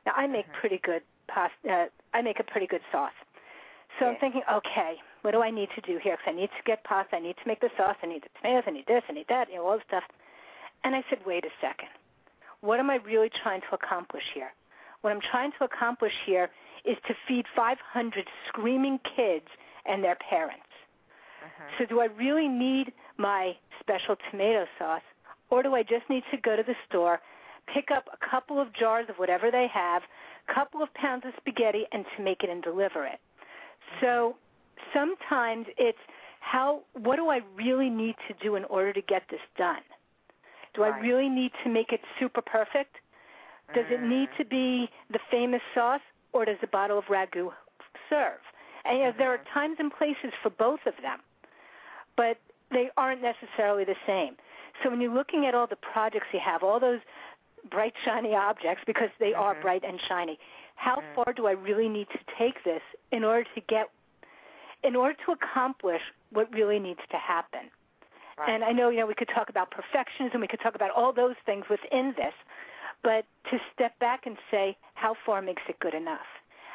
[0.05, 0.53] Now I make Mhm.
[0.53, 1.71] pretty good pasta.
[1.71, 3.13] Uh, I make a pretty good sauce.
[3.97, 6.15] So I'm thinking, okay, what do I need to do here?
[6.17, 8.29] Because I need to get pasta, I need to make the sauce, I need the
[8.39, 10.03] tomatoes, I need this, I need that, you know, all this stuff.
[10.83, 11.89] And I said, wait a second.
[12.61, 14.53] What am I really trying to accomplish here?
[15.01, 16.49] What I'm trying to accomplish here
[16.85, 19.47] is to feed 500 screaming kids
[19.85, 20.63] and their parents.
[21.43, 21.77] Mhm.
[21.77, 25.03] So do I really need my special tomato sauce,
[25.49, 27.21] or do I just need to go to the store,
[27.67, 30.03] pick up a couple of jars of whatever they have,
[30.47, 33.19] a couple of pounds of spaghetti, and to make it and deliver it?
[34.01, 34.35] So
[34.93, 35.97] sometimes it's
[36.39, 39.81] how what do I really need to do in order to get this done?
[40.73, 42.95] Do I really need to make it super perfect?
[43.73, 46.01] Does it need to be the famous sauce,
[46.33, 47.51] or does a bottle of ragu
[48.09, 48.39] serve?
[48.85, 51.19] And you know, there are times and places for both of them,
[52.15, 52.37] but
[52.71, 54.35] they aren't necessarily the same.
[54.81, 56.99] So when you're looking at all the projects you have, all those
[57.69, 59.61] bright, shiny objects, because they are Mhm.
[59.61, 60.39] bright and shiny,
[60.79, 61.13] how Mhm.
[61.15, 63.89] far do I really need to take this in order to get,
[64.83, 67.69] in order to accomplish what really needs to happen?
[68.37, 68.49] Right.
[68.49, 71.11] And I know, you know, we could talk about perfectionism, we could talk about all
[71.11, 72.33] those things within this,
[73.03, 76.27] but to step back and say, how far makes it good enough?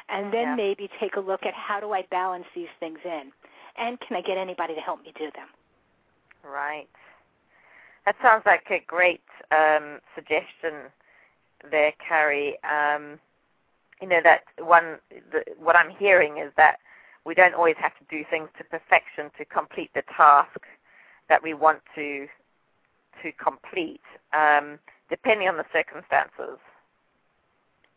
[0.09, 0.55] and then Yeah.
[0.55, 3.31] maybe take a look at how do I balance these things in,
[3.77, 5.47] and can I get anybody to help me do them?
[6.43, 6.89] Right.
[8.05, 10.91] That sounds like a great um, suggestion
[11.71, 12.61] there, Carrie.
[12.63, 13.19] Um,
[14.01, 14.99] you know that one.
[15.31, 16.77] The, what I'm hearing is that
[17.25, 20.59] we don't always have to do things to perfection to complete the task
[21.29, 22.27] that we want to
[23.23, 24.01] to complete,
[24.33, 24.77] um,
[25.09, 26.59] depending on the circumstances.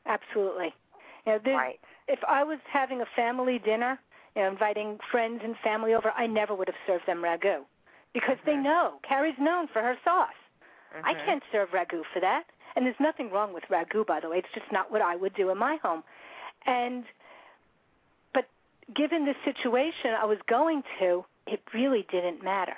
[0.07, 0.75] Absolutely.
[1.27, 1.81] You know, Right.
[2.07, 3.99] if I was having a family dinner,
[4.35, 7.65] you know, inviting friends and family over, I never would have served them ragu
[8.15, 8.63] because they Mhm.
[8.63, 10.33] know Carrie's known for her sauce.
[11.05, 11.25] I Mhm.
[11.27, 12.47] can't serve ragu for that.
[12.77, 14.39] And there's nothing wrong with ragu, by the way.
[14.39, 16.03] It's just not what I would do in my home.
[16.67, 17.05] And
[18.35, 18.47] but
[18.95, 22.77] given the situation I was going to, it really didn't matter.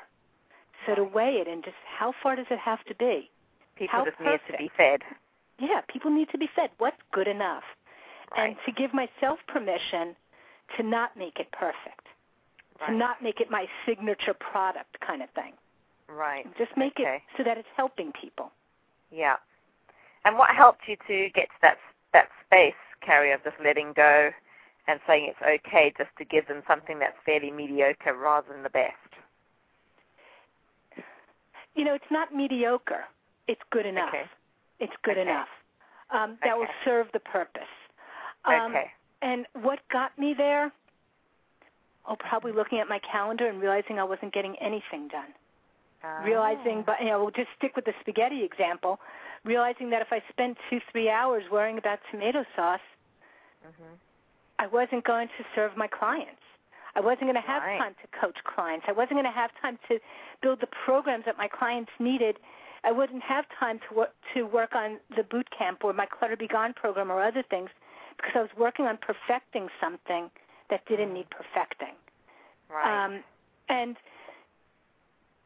[0.86, 3.30] So to weigh it and just how far does it have to be?
[3.76, 5.00] People how just need to be fed.
[5.58, 6.70] Yeah, people need to be fed.
[6.78, 7.64] What's good enough?
[8.34, 8.48] Right.
[8.48, 10.16] And to give myself permission
[10.76, 12.06] to not make it perfect,
[12.86, 15.52] to not make it my signature product kind of thing.
[16.08, 16.46] Right.
[16.56, 17.16] Just make Okay.
[17.16, 18.50] it so that it's helping people.
[19.10, 19.36] Yeah.
[20.24, 21.78] And what helped you to get to that
[22.12, 24.30] that space, Carrie, of just letting go
[24.88, 28.70] and saying it's okay just to give them something that's fairly mediocre rather than the
[28.70, 28.94] best?
[31.74, 33.04] You know, it's not mediocre.
[33.46, 34.08] It's good enough.
[34.08, 34.24] Okay.
[34.80, 35.22] It's good Okay.
[35.22, 35.48] enough.
[36.10, 37.62] Um, that will serve the purpose.
[38.44, 38.90] Um, okay.
[39.22, 40.72] And what got me there?
[42.08, 45.32] Oh, probably looking at my calendar and realizing I wasn't getting anything done.
[46.24, 46.82] realizing Ah.
[46.86, 48.98] but you know we'll just stick with the spaghetti example
[49.44, 52.80] realizing that if i spent two three hours worrying about tomato sauce
[53.64, 53.98] Mhm.
[54.58, 56.42] i wasn't going to serve my clients
[56.94, 57.78] i wasn't going to have Right.
[57.78, 59.98] time to coach clients i wasn't going to have time to
[60.42, 62.38] build the programs that my clients needed
[62.84, 66.36] i wouldn't have time to work to work on the boot camp or my clutter
[66.36, 67.70] be gone program or other things
[68.16, 70.30] because i was working on perfecting something
[70.68, 71.94] that didn't need perfecting
[72.68, 73.04] Right.
[73.04, 73.24] um,
[73.68, 73.96] and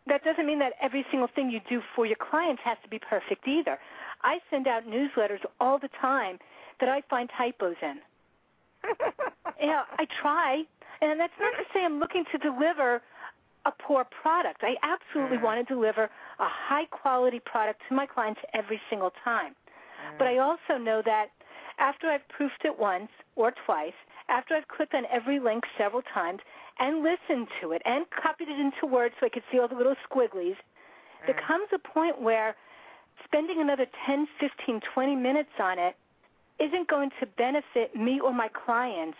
[0.06, 2.98] that doesn't mean that every single thing you do for your clients has to be
[2.98, 3.78] perfect either.
[4.22, 6.38] I send out newsletters all the time
[6.80, 7.98] that I find typos in.
[9.60, 10.62] You know, I try,
[11.00, 13.00] and that's not to say I'm looking to deliver
[13.66, 14.62] a poor product.
[14.62, 15.42] I absolutely Mm.
[15.42, 19.54] want to deliver a high quality product to my clients every single time.
[19.54, 20.18] Mm.
[20.18, 21.30] But I also know that
[21.78, 23.94] after I've proofed it once or twice,
[24.28, 26.40] after I've clicked on every link several times
[26.78, 29.76] and listened to it and copied it into Word so I could see all the
[29.76, 30.56] little squigglies,
[31.26, 31.46] there Mm.
[31.46, 32.54] comes a point where
[33.24, 35.96] spending another 10, 15, 20 minutes on it
[36.58, 39.18] isn't going to benefit me or my clients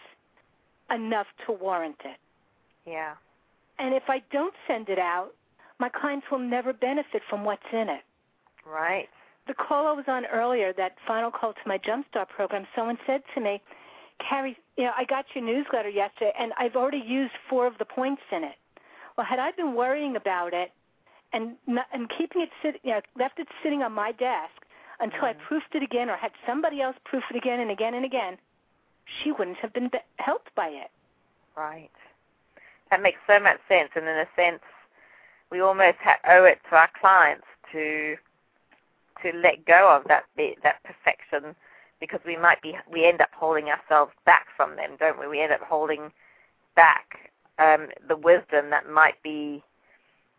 [0.91, 2.19] enough to warrant it.
[2.87, 3.15] yeah.
[3.79, 5.35] And if I don't send it out,
[5.81, 8.03] my clients will never benefit from what's in it.
[8.65, 9.09] Right.
[9.47, 13.23] the call I was on earlier, that final call to my Jumpstart program, someone said
[13.35, 13.61] to me,
[14.19, 17.85] Carrie, you know, I got your newsletter yesterday, and I've already used four of the
[17.85, 18.57] points in it.
[19.17, 20.73] Well, had I been worrying about it
[21.33, 24.65] and not, and keeping it sit, you know, left it sitting on my desk
[25.01, 25.39] until I Mhm.
[25.41, 28.39] proofed it again, or had somebody else proof it again and again and again,
[29.07, 30.91] she wouldn't have been be- helped by it.
[31.57, 31.91] Right.
[32.91, 34.63] That makes so much sense, and in a sense,
[35.51, 38.17] we almost ha- owe it to our clients to
[39.23, 40.27] to let go of that
[40.63, 41.57] that perfection,
[42.05, 45.27] because we might be we end up holding ourselves back from them, don't we?
[45.27, 46.13] We end up holding
[46.77, 49.63] back um, the wisdom that might be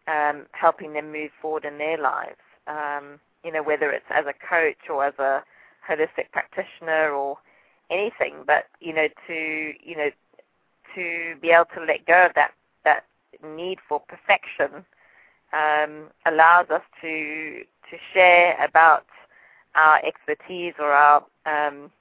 [0.08, 2.38] um, helping them move forward in their lives.
[2.68, 5.44] Um, you know, whether it's as a coach or as a
[5.90, 7.38] holistic practitioner or
[7.90, 10.10] anything, but you know, to you know,
[10.96, 12.52] to be able to let go of that
[12.84, 13.06] that
[13.44, 14.86] need for perfection
[15.54, 19.06] um, allows us to to share about
[19.76, 21.92] our expertise or our um,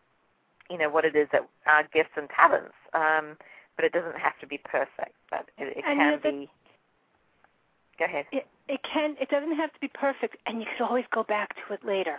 [0.71, 2.75] you know what it is that our gifts and talents.
[2.95, 3.37] Um,
[3.77, 5.15] but it doesn't have to be perfect.
[5.31, 6.49] But it, it can be.
[7.99, 8.27] Go ahead.
[8.33, 11.55] It it can it doesn't have to be perfect, and you could always go back
[11.67, 12.19] to it later.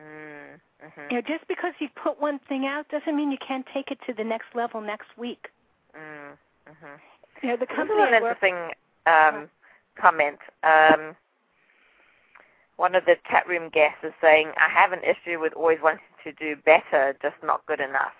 [0.00, 1.10] Mm, mhm.
[1.10, 3.98] You know, just because you put one thing out doesn't mean you can't take it
[4.06, 5.48] to the next level next week.
[5.94, 6.36] Mm,
[6.68, 7.00] mhm.
[7.42, 8.56] You know, the This is company an interesting
[9.06, 9.50] um,
[9.96, 10.38] comment.
[10.62, 11.16] Um,
[12.80, 16.00] one of the chat room guests is saying, I have an issue with always wanting
[16.24, 18.16] to do better, just not good enough.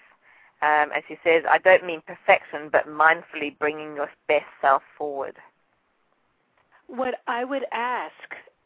[0.61, 5.37] Um, and she says, I don't mean perfection, but mindfully bringing your best self forward.
[6.89, 8.13] what I would ask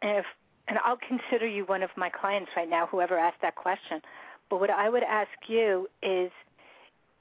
[0.02, 0.24] if
[0.66, 4.00] and I'll consider you one of my clients right now, whoever asked that question.
[4.48, 6.32] But what I would ask you is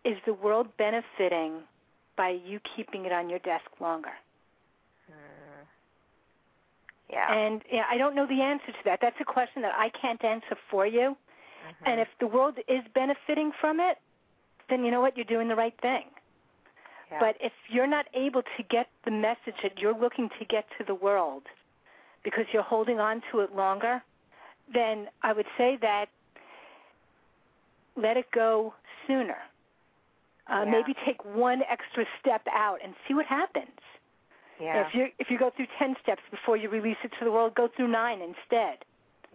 [0.06, 1.62] is the world benefiting
[2.18, 4.14] by you keeping it on your desk longer?
[7.14, 7.32] Yeah.
[7.32, 9.00] And you know, I don't know the answer to that.
[9.02, 11.16] That's a question that I can't answer for you.
[11.66, 11.88] Mhm.
[11.88, 13.98] And if the world is benefiting from it,
[14.70, 15.16] then you know what?
[15.16, 16.06] You're doing the right thing.
[17.12, 17.20] Yeah.
[17.20, 20.84] But if you're not able to get the message that you're looking to get to
[20.84, 21.44] the world
[22.24, 24.02] because you're holding on to it longer,
[24.68, 26.10] then I would say that
[27.96, 28.74] let it go
[29.06, 29.38] sooner.
[30.48, 30.72] Uh, Yeah.
[30.72, 33.80] Maybe take one extra step out and see what happens.
[34.60, 34.88] Yeah.
[34.88, 37.56] If you if you go through ten steps before you release it to the world,
[37.56, 38.86] go through nine instead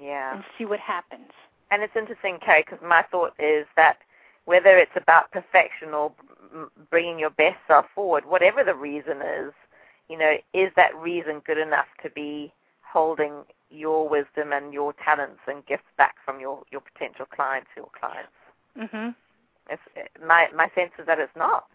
[0.01, 0.35] yeah.
[0.35, 1.31] and see what happens.
[1.71, 3.99] And it's interesting, Carrie, because my thought is that
[4.45, 6.13] whether it's about perfection or
[6.91, 9.53] bringing your best self forward, whatever the reason is,
[10.09, 15.41] you know, is that reason good enough to be holding your wisdom and your talents
[15.47, 18.33] and gifts back from your your potential clients, your clients?
[18.77, 19.15] Mhm.
[19.69, 19.83] It's,
[20.27, 21.67] my my sense is that it's not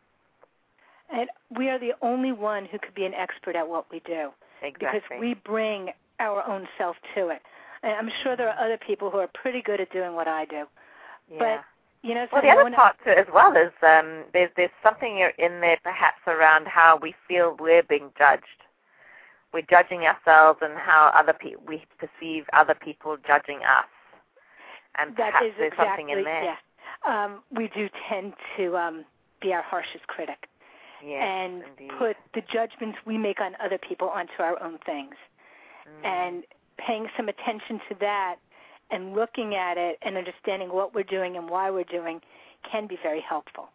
[1.14, 4.32] And we are the only one who could be an expert at what we do
[4.64, 5.00] exactly.
[5.00, 7.42] because we bring our own self to it.
[7.84, 10.46] And I'm sure there are other people who are pretty good at doing what I
[10.46, 10.64] do.
[11.32, 11.38] yeah.
[11.40, 11.64] But
[12.02, 14.72] you know, so Well, the other part to it as well is um, there's there's
[14.82, 18.44] something in there perhaps around how we feel we're being judged.
[19.54, 23.86] We're judging ourselves and how other people we perceive other people judging us,
[25.00, 26.44] and that perhaps is there's exactly something in there.
[26.44, 26.56] yeah.
[27.06, 29.06] Um, we do tend to um,
[29.42, 30.50] be our harshest critic
[31.06, 31.92] Yes, and indeed.
[31.98, 35.16] put the judgments we make on other people onto our own things.
[35.88, 36.06] Mm.
[36.06, 36.44] And
[36.78, 38.38] paying some attention to that
[38.92, 42.22] and looking at it and understanding what we're doing and why we're doing
[42.70, 43.70] can be very helpful.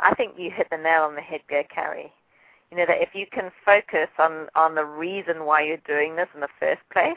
[0.00, 2.12] I think you hit the nail on the head there, Carrie.
[2.70, 6.28] You know that if you can focus on on the reason why you're doing this
[6.34, 7.16] in the first place,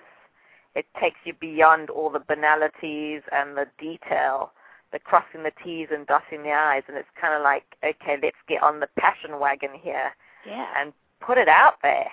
[0.76, 4.52] it takes you beyond all the banalities and the detail,
[4.92, 8.38] the crossing the T's and dotting the I's, and it's kind of like, okay, let's
[8.48, 10.16] get on the passion wagon here
[10.46, 10.68] Yeah.
[10.78, 12.10] and put it out there.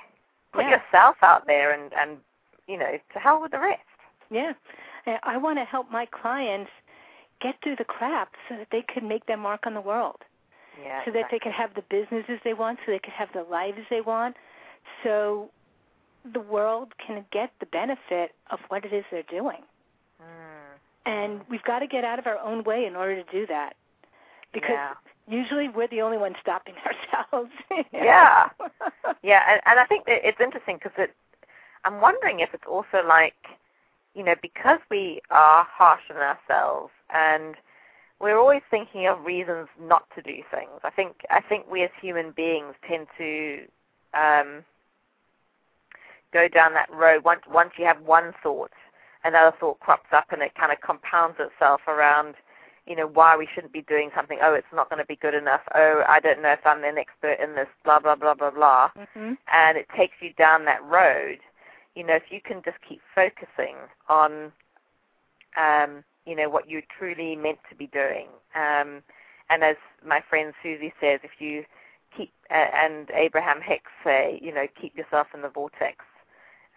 [0.53, 0.81] Put Yeah.
[0.83, 2.21] yourself out there, and and
[2.67, 3.81] you know, to hell with the rest.
[4.31, 4.53] Yeah.
[5.23, 6.71] I want to help my clients
[7.41, 10.23] get through the crap so that they can make their mark on the world.
[10.83, 11.03] Yeah.
[11.07, 13.79] so that they can have the businesses they want, so they can have the lives
[13.89, 14.37] they want,
[15.03, 15.49] so
[16.35, 19.63] the world can get the benefit of what it is they're doing.
[21.07, 23.75] And we've got to get out of our own way in order to do that.
[24.53, 24.95] Because yeah.
[25.29, 26.75] usually we're the only ones stopping
[27.13, 27.53] ourselves.
[27.71, 28.05] you know?
[28.05, 28.49] Yeah.
[29.23, 31.15] Yeah, and, and I think it's interesting because it.
[31.85, 33.35] I'm wondering if it's also like,
[34.15, 37.57] you know, because we are harsh on ourselves and
[38.21, 40.81] we're always thinking of reasons not to do things.
[40.85, 43.61] I think I think we as human beings tend to
[44.15, 44.65] um,
[46.33, 47.25] go down that road.
[47.25, 48.71] Once once you have one thought,
[49.27, 52.35] another thought crops up, and it kind of compounds itself around
[52.87, 54.39] you know, why we shouldn't be doing something.
[54.41, 55.63] Oh, it's not going to be good enough.
[55.75, 58.91] Oh, I don't know if I'm an expert in this, blah, blah, blah, blah, blah.
[59.15, 61.39] hmm And it takes you down that road.
[61.97, 63.75] You know, if you can just keep focusing
[64.09, 64.53] on,
[65.57, 68.29] um, you know, what you're truly meant to be doing.
[68.55, 69.03] Um,
[69.51, 71.65] and as my friend Susie says, if you
[72.17, 76.05] keep, uh, and Abraham Hicks say, you know, keep yourself in the vortex,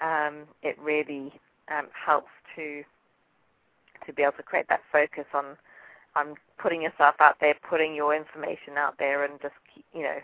[0.02, 1.34] um, it really
[1.72, 2.84] um, helps to
[4.06, 5.58] to be able to create that focus on
[6.16, 10.18] on putting yourself out there, putting your information out there, and just keep, you know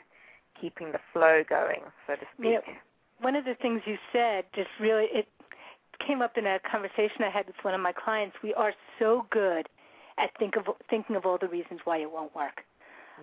[0.59, 2.51] keeping the flow going, so to speak.
[2.53, 2.73] Yeah.
[3.19, 5.27] One of the things you said just really it
[6.05, 8.35] came up in a conversation I had with one of my clients.
[8.43, 9.67] We are so good
[10.17, 12.63] at think of thinking of all the reasons why it won't work.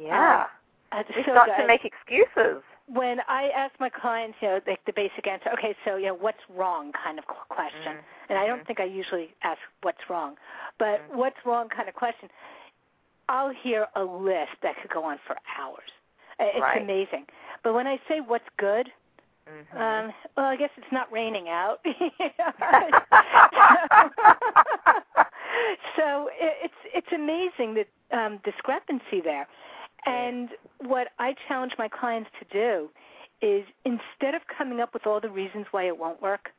[0.01, 0.47] Yeah,
[0.93, 1.62] Uh, we so start good.
[1.62, 2.62] to make excuses.
[2.87, 6.14] When I ask my clients, you know, like the basic answer, okay, so you know,
[6.14, 8.03] what's wrong kind of question, Mm.
[8.28, 8.66] and I don't Mhm.
[8.66, 10.37] think I usually ask what's wrong,
[10.78, 11.16] but Mhm.
[11.16, 12.30] what's wrong kind of question,
[13.28, 15.91] I'll hear a list that could go on for hours.
[16.39, 16.80] It's Right.
[16.83, 17.26] amazing.
[17.62, 18.91] But when I say what's good,
[19.49, 19.80] Mhm.
[19.80, 21.80] um, well, I guess it's not raining out.
[25.97, 29.47] so it, it's it's amazing the um, discrepancy there.
[30.07, 30.49] And
[30.87, 32.91] what I challenge my clients to do
[33.41, 36.53] is instead of coming up with all the reasons why it won't work,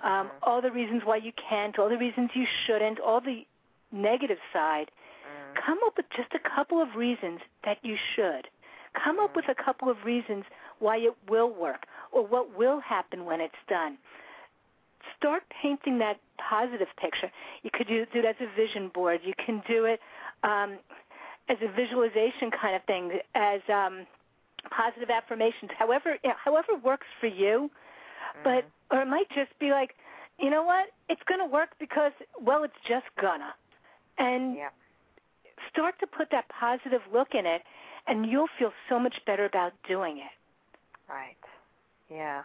[0.00, 0.32] um, Mhm.
[0.42, 3.46] all the reasons why you can't, all the reasons you shouldn't, all the
[3.92, 4.90] negative side,
[5.24, 5.54] Mm.
[5.54, 8.48] come up with just a couple of reasons that you should.
[8.94, 9.36] Come up Mhm.
[9.36, 10.44] with a couple of reasons
[10.78, 13.98] why it will work or what will happen when it's done.
[15.16, 17.30] Start painting that positive picture.
[17.62, 19.22] You could do, do it as a vision board.
[19.22, 20.00] You can do it
[20.42, 20.78] um,
[21.48, 24.06] as a visualization kind of thing, as um,
[24.70, 25.70] positive affirmations.
[25.78, 27.70] However, you know, however works for you.
[28.42, 29.94] But or it might just be like,
[30.40, 30.88] you know what?
[31.08, 33.54] It's going to work because well, it's just gonna.
[34.18, 34.70] And yeah.
[35.70, 37.62] start to put that positive look in it,
[38.06, 40.34] and you'll feel so much better about doing it.
[41.08, 41.36] Right.
[42.10, 42.42] Yeah.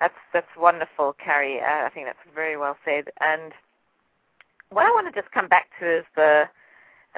[0.00, 1.60] That's that's wonderful, Carrie.
[1.60, 3.04] Uh, I think that's very well said.
[3.20, 3.52] And
[4.70, 6.48] what I want to just come back to is the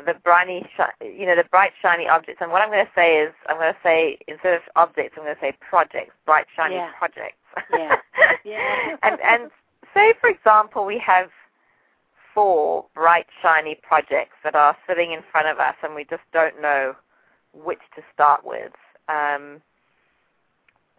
[0.04, 0.68] the briny,
[1.00, 2.40] you know, the bright shiny objects.
[2.42, 5.24] And what I'm going to say is, I'm going to say instead of objects, I'm
[5.24, 6.90] going to say projects, bright shiny Yeah.
[6.98, 7.36] projects.
[7.72, 7.96] Yeah.
[8.44, 8.96] Yeah.
[9.02, 9.50] and and
[9.94, 11.30] say for example, we have
[12.34, 16.60] four bright shiny projects that are sitting in front of us, and we just don't
[16.60, 16.94] know
[17.54, 18.72] which to start with.
[19.08, 19.62] Um,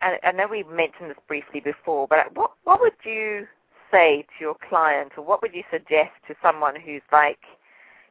[0.02, 3.48] and I know we mentioned this briefly before, but what what would you
[3.92, 7.40] say to your client, or what would you suggest to someone who's like,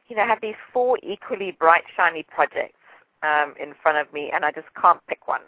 [0.07, 2.79] you know, have these four equally bright shiny projects
[3.23, 5.41] um, in front of me, and I just can't pick one?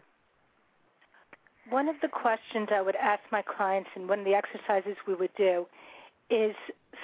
[1.70, 5.14] One of the questions I would ask my clients and one of the exercises we
[5.14, 5.68] would do
[6.30, 6.56] is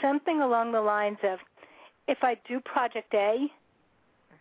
[0.02, 1.40] something along the lines of
[2.08, 3.48] if I do project A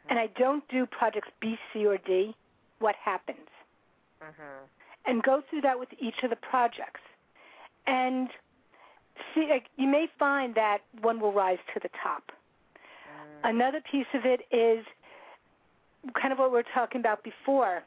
[0.09, 2.35] and I don't do projects B, C, or D,
[2.79, 3.49] what happens?
[4.23, 4.65] Mm-hmm.
[5.07, 7.01] And go through that with each of the projects.
[7.87, 8.29] And
[9.35, 12.33] see, you may find that one will rise to the top.
[13.45, 14.85] Another piece of it is
[16.21, 17.83] kind of what we were talking about before.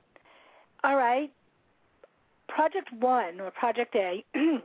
[0.83, 1.31] All right,
[2.47, 4.23] project one or project A,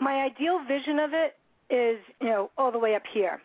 [0.00, 1.36] my ideal vision of it
[1.70, 3.40] is, you know, all the way up here.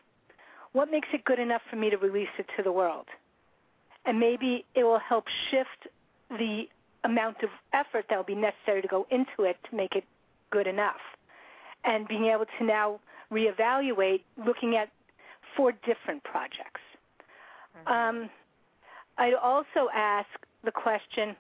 [0.72, 3.08] What makes it good enough for me to release it to the world?
[4.06, 5.94] And maybe it will help shift
[6.30, 6.64] the
[7.04, 10.06] amount of effort that will be necessary to go into it to make it
[10.50, 11.02] good enough.
[11.84, 13.00] And being able to now
[13.32, 14.90] reevaluate looking at
[15.56, 16.82] four different projects.
[17.88, 18.30] Um,
[19.18, 20.28] I'd also ask
[20.64, 21.36] the question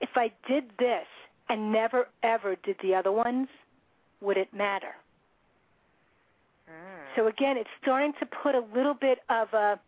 [0.00, 1.06] if I did this
[1.48, 3.48] and never ever did the other ones,
[4.20, 4.94] would it matter?
[7.16, 9.78] So again, it's starting to put a little bit of a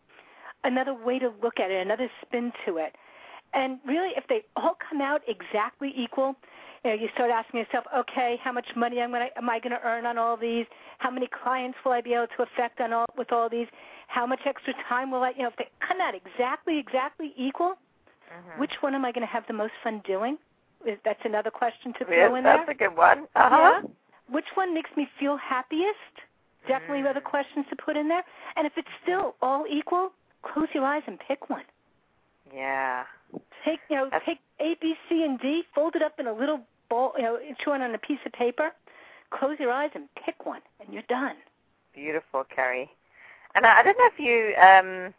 [0.64, 2.94] another way to look at it, another spin to it.
[3.54, 6.36] And really, if they all come out exactly equal,
[6.84, 9.72] you know, you start asking yourself, okay, how much money am, gonna, am I going
[9.72, 10.66] to earn on all these?
[10.98, 13.66] How many clients will I be able to affect on all with all these?
[14.06, 15.30] How much extra time will I?
[15.30, 17.74] You know, if they come out exactly, exactly equal,
[18.28, 18.60] Mm-hmm.
[18.60, 20.36] which one am I going to have the most fun doing?
[20.86, 22.66] Is, that's another question to Yes, throw in that's there.
[22.66, 23.26] That's a good one.
[23.34, 23.56] Uh-huh.
[23.56, 23.80] Yeah.
[24.30, 26.14] Which one makes me feel happiest?
[26.66, 27.10] Definitely Mm.
[27.10, 28.22] other questions to put in there.
[28.56, 30.12] And if it's still all equal,
[30.42, 31.64] close your eyes and pick one.
[32.54, 33.04] Yeah.
[33.64, 36.60] Take you know, take A, B, C, and D, fold it up in a little
[36.88, 38.70] ball, you know, chew it on a piece of paper.
[39.30, 41.36] Close your eyes and pick one, and you're done.
[41.94, 42.90] Beautiful, Carrie.
[43.54, 45.14] And I, I don't know if you um,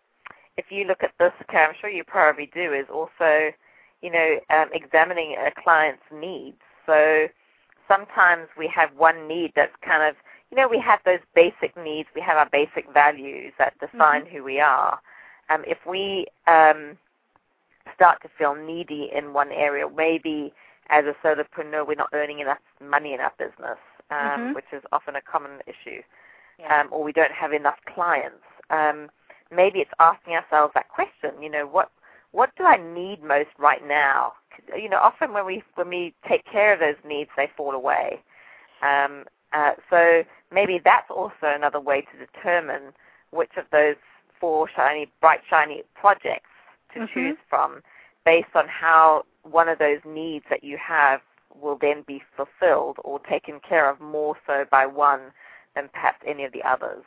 [0.58, 3.52] if you look at this, Carrie, I'm sure you probably do, is also,
[4.02, 6.58] you know, um, examining a client's needs.
[6.86, 7.28] So
[7.88, 10.16] sometimes we have one need that's kind of,
[10.52, 14.44] you know, we have those basic needs, we have our basic values that define who
[14.44, 15.00] we are.
[15.50, 16.98] Um, if we um,
[17.96, 20.54] start to feel needy in one area, maybe
[20.90, 23.78] as a soulopreneur we're not earning enough money in our business,
[24.12, 24.54] um, Mhm.
[24.54, 26.02] which is often a common issue
[26.60, 26.82] Yeah.
[26.82, 28.44] um, or we don't have enough clients.
[28.70, 29.10] Um,
[29.52, 31.42] maybe it's asking ourselves that question.
[31.42, 31.92] You know, what
[32.32, 34.34] what do I need most right now?
[34.76, 38.22] You know, often when we when we take care of those needs, they fall away.
[38.82, 42.94] Um, uh, so maybe that's also another way to determine
[43.32, 43.96] which of those
[44.40, 46.50] four shiny, bright, shiny projects
[46.94, 47.14] to Mhm.
[47.14, 47.84] choose from,
[48.26, 51.22] based on how one of those needs that you have
[51.56, 55.34] will then be fulfilled or taken care of more so by one
[55.76, 57.04] than perhaps any of the others.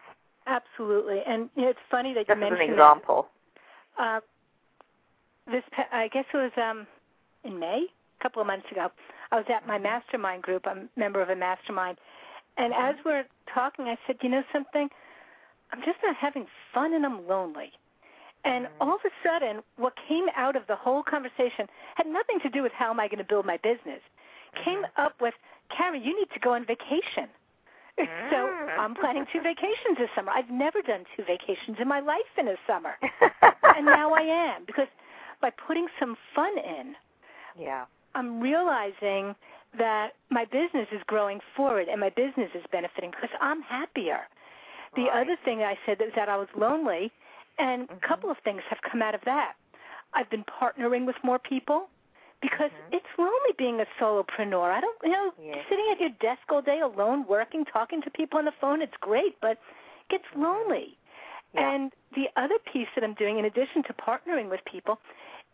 [0.46, 1.22] Absolutely.
[1.24, 3.28] And you know, it's funny that Just you as an example.
[3.96, 4.18] that.
[4.18, 4.20] Uh,
[5.50, 6.86] this, I guess it was um,
[7.44, 7.86] in May,
[8.20, 8.90] a couple of months ago.
[9.30, 10.66] I was at my mastermind group.
[10.66, 11.98] I'm a member of a mastermind,
[12.56, 14.88] and as we're talking, I said, "You know something?
[15.72, 17.72] I'm just not having fun, and I'm lonely."
[18.44, 22.48] And all of a sudden, what came out of the whole conversation had nothing to
[22.48, 24.00] do with how am I going to build my business.
[24.64, 25.00] Came mm-hmm.
[25.00, 25.34] up with,
[25.76, 27.28] Carrie, you need to go on vacation.
[27.98, 28.78] So mm.
[28.78, 30.32] I'm planning two vacations this summer.
[30.34, 32.94] I've never done two vacations in my life in a summer.
[33.76, 34.86] and now I am because
[35.42, 36.94] by putting some fun in,
[37.60, 37.84] yeah.
[38.14, 39.34] I'm realizing
[39.78, 44.20] that my business is growing forward and my business is benefiting because I'm happier.
[44.96, 45.22] The Right.
[45.22, 47.10] other thing I said is that I was lonely,
[47.58, 47.96] and Mhm.
[47.96, 49.54] a couple of things have come out of that.
[50.14, 51.88] I've been partnering with more people
[52.40, 52.94] because Mhm.
[52.94, 54.70] it's lonely being a soulopreneur.
[54.70, 55.64] I don't, you know, Yes.
[55.68, 58.96] sitting at your desk all day alone, working, talking to people on the phone, it's
[58.98, 60.98] great, but it gets lonely.
[61.54, 61.58] Mm-hmm.
[61.58, 61.70] Yeah.
[61.70, 65.00] And the other piece that I'm doing, in addition to partnering with people,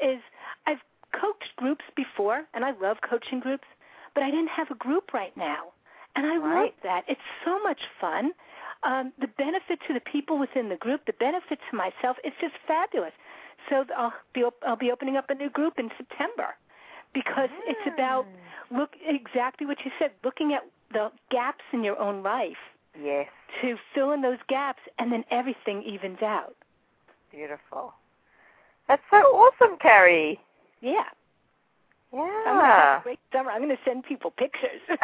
[0.00, 0.22] is
[0.66, 0.82] I've
[1.12, 3.66] coached groups before, and I love coaching groups,
[4.14, 5.72] but I didn't have a group right now.
[6.16, 7.04] And I love that.
[7.06, 8.32] It's so much fun.
[8.84, 12.54] Um, the benefit to the people within the group, the benefit to myself, it's just
[12.66, 13.12] fabulous.
[13.68, 16.54] So I'll be I'll be opening up a new group in September
[17.12, 18.26] because it's about
[18.70, 22.56] look exactly what you said, looking at the gaps in your own life
[23.02, 23.28] Yes.
[23.60, 26.54] to fill in those gaps, and then everything evens out.
[27.30, 27.94] Beautiful.
[28.86, 30.40] That's so awesome, Carrie.
[30.80, 31.04] Yeah.
[32.12, 32.20] Yeah.
[32.46, 33.50] I'm gonna have a great summer.
[33.50, 34.80] I'm gonna send people pictures.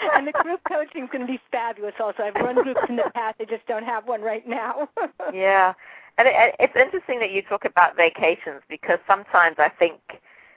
[0.16, 1.94] and the group coaching is going to be fabulous.
[2.00, 3.36] Also, I've run groups in the past.
[3.40, 4.88] I just don't have one right now.
[5.34, 5.74] yeah,
[6.18, 10.00] and it, it's interesting that you talk about vacations because sometimes I think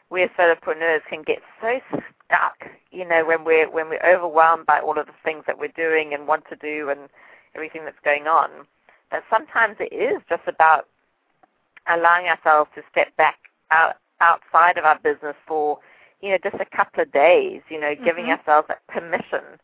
[0.09, 1.79] we as soulopreneurs can get so
[2.25, 5.73] stuck, you know, when we're when we're overwhelmed by all of the things that we're
[5.75, 7.09] doing and want to do and
[7.55, 8.49] everything that's going on.
[9.11, 10.87] That sometimes it is just about
[11.87, 13.37] allowing ourselves to step back
[13.69, 15.77] out outside of our business for
[16.21, 18.05] you know just a couple of days you know mm-hmm.
[18.05, 19.59] giving ourselves that permission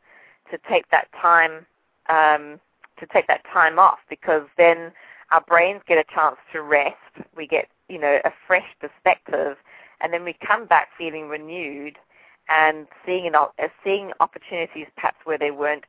[0.52, 1.66] to take that time
[2.10, 2.60] um,
[3.00, 4.92] to take that time off because then
[5.32, 6.96] our brains get a chance to rest.
[7.36, 9.58] We get you know a fresh perspective
[10.02, 11.98] and then we come back feeling renewed
[12.50, 13.48] and seeing an, uh,
[13.84, 15.86] seeing opportunities perhaps where they weren't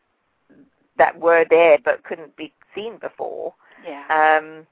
[0.99, 3.55] that were there but couldn't be seen before.
[3.85, 4.05] Yeah.
[4.11, 4.67] Um,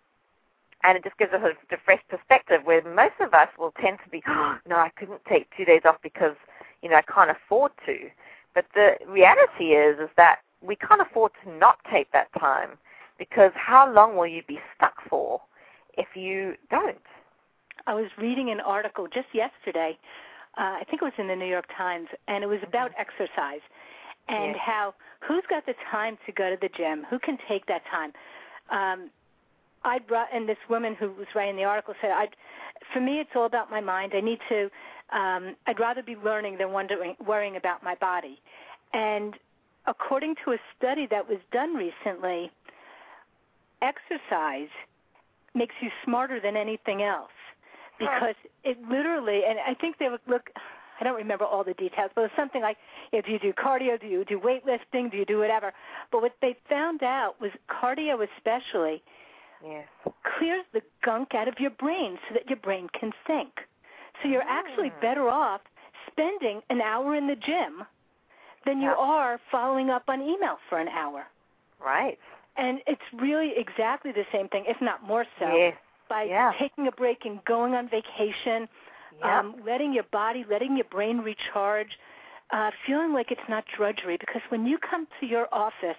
[0.84, 3.98] and it just gives us a, a fresh perspective where most of us will tend
[4.04, 6.36] to be, oh, no, I couldn't take two days off because,
[6.82, 7.96] you know, I can't afford to.
[8.54, 12.70] But the reality is, is that we can't afford to not take that time
[13.18, 15.40] because how long will you be stuck for
[15.96, 16.98] if you don't?
[17.86, 19.98] I was reading an article just yesterday.
[20.56, 23.00] Uh, I think it was in the New York Times, and it was about mm-hmm.
[23.02, 23.60] exercise
[24.28, 24.56] and yes.
[24.64, 24.94] how
[25.26, 27.06] who's got the time to go to the gym?
[27.10, 28.12] Who can take that time?
[28.70, 29.10] Um,
[29.84, 30.02] I'd
[30.32, 32.36] and this woman who was writing the article said, "I'd
[32.92, 34.12] for me it's all about my mind.
[34.14, 34.70] I need to.
[35.10, 38.40] Um, I'd rather be learning than wondering, worrying about my body."
[38.92, 39.34] And
[39.86, 42.50] according to a study that was done recently,
[43.82, 44.68] exercise
[45.54, 47.30] makes you smarter than anything else
[47.98, 50.50] because it literally and I think they would look
[51.00, 52.76] I don't remember all the details, but it's something like
[53.12, 55.72] do you do cardio, do you do weightlifting, do you do whatever.
[56.10, 59.02] But what they found out was cardio especially
[59.64, 59.86] Yes.
[60.38, 63.50] Clears the gunk out of your brain so that your brain can think.
[64.22, 65.00] So you're actually mm.
[65.00, 65.60] better off
[66.10, 67.84] spending an hour in the gym
[68.66, 71.26] than you are following up on email for an hour.
[71.84, 72.18] Right.
[72.56, 75.54] And it's really exactly the same thing, if not more so.
[75.54, 75.74] Yes.
[76.08, 76.52] By yeah.
[76.58, 78.68] taking a break and going on vacation,
[79.18, 79.38] yeah.
[79.38, 81.98] um, letting your body, letting your brain recharge,
[82.50, 84.16] uh, feeling like it's not drudgery.
[84.16, 85.96] Because when you come to your office,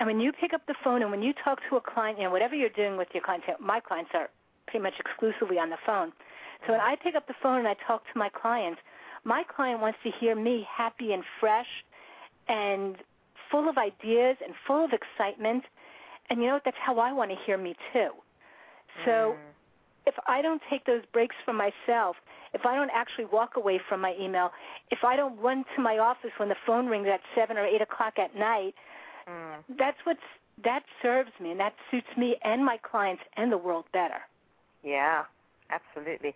[0.00, 2.24] and when you pick up the phone and when you talk to a client, you
[2.24, 4.30] know, whatever you're doing with your clients, my clients are
[4.66, 6.10] pretty much exclusively on the phone.
[6.66, 8.80] So when I pick up the phone and I talk to my clients,
[9.24, 11.66] my client wants to hear me happy and fresh
[12.48, 12.96] and
[13.50, 15.64] full of ideas and full of excitement.
[16.30, 16.64] And you know what?
[16.64, 18.10] That's how I want to hear me too.
[19.04, 19.36] So mm.
[20.06, 22.16] if I don't take those breaks for myself,
[22.54, 24.50] if I don't actually walk away from my email,
[24.90, 27.82] if I don't run to my office when the phone rings at 7 or 8
[27.82, 28.74] o'clock at night
[29.30, 29.76] Mm.
[29.78, 30.20] That's what's
[30.64, 34.20] that serves me and that suits me and my clients and the world better.
[34.82, 35.24] Yeah,
[35.70, 36.34] absolutely.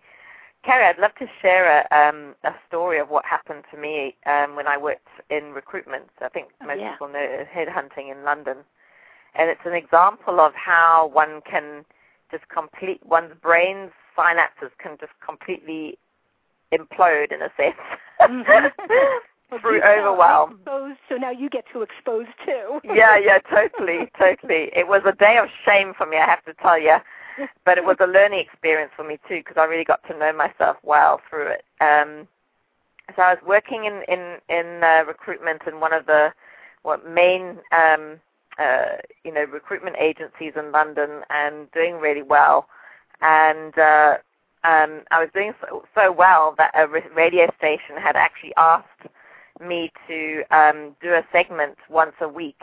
[0.63, 4.55] Carrie, I'd love to share a, um, a story of what happened to me um,
[4.55, 6.05] when I worked in recruitment.
[6.21, 6.93] I think oh, most yeah.
[6.93, 8.57] people know headhunting in London.
[9.35, 11.85] And it's an example of how one can
[12.31, 15.99] just complete, one's brain's synapses can just completely
[16.73, 17.75] implode in a sense.
[18.21, 19.17] Mm-hmm.
[19.49, 20.53] through overwhelm.
[20.55, 22.79] Exposed, so now you get to expose too.
[22.83, 24.69] yeah, yeah, totally, totally.
[24.75, 26.97] It was a day of shame for me, I have to tell you,
[27.65, 30.33] but it was a learning experience for me too because I really got to know
[30.33, 31.65] myself well through it.
[31.81, 32.27] Um,
[33.15, 36.33] so I was working in in in uh, recruitment in one of the
[36.81, 38.19] what main um,
[38.57, 42.67] uh, you know recruitment agencies in London and doing really well,
[43.21, 43.77] and.
[43.77, 44.17] Uh,
[44.63, 49.05] um, I was doing so, so well that a radio station had actually asked
[49.59, 52.61] me to um, do a segment once a week,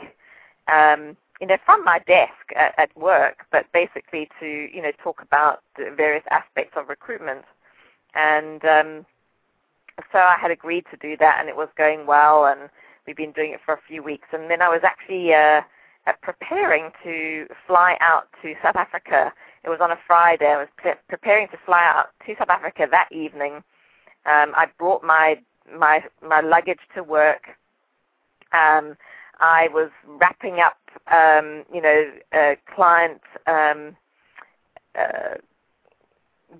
[0.71, 5.21] um, you know, from my desk at, at work, but basically to you know talk
[5.21, 7.43] about the various aspects of recruitment,
[8.13, 9.05] and um,
[10.11, 12.69] so I had agreed to do that, and it was going well, and
[13.05, 15.61] we've been doing it for a few weeks, and then I was actually uh,
[16.21, 19.33] preparing to fly out to South Africa.
[19.63, 20.47] It was on a Friday.
[20.47, 23.63] I was pre- preparing to fly out to South Africa that evening.
[24.25, 25.39] Um, I brought my
[25.71, 27.49] my my luggage to work.
[28.51, 28.95] Um,
[29.39, 30.77] I was wrapping up,
[31.11, 33.95] um, you know, uh, client um,
[34.95, 35.35] uh,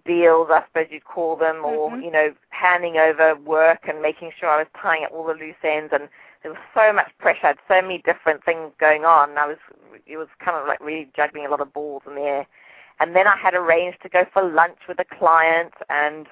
[0.05, 2.01] deals, I suppose you'd call them, or mm-hmm.
[2.01, 5.55] you know, handing over work and making sure I was tying up all the loose
[5.63, 5.91] ends.
[5.93, 6.09] And
[6.41, 7.45] there was so much pressure.
[7.45, 9.37] I had so many different things going on.
[9.37, 9.57] I was,
[10.07, 12.47] it was kind of like really juggling a lot of balls in the air.
[12.99, 16.27] And then I had arranged to go for lunch with a client, and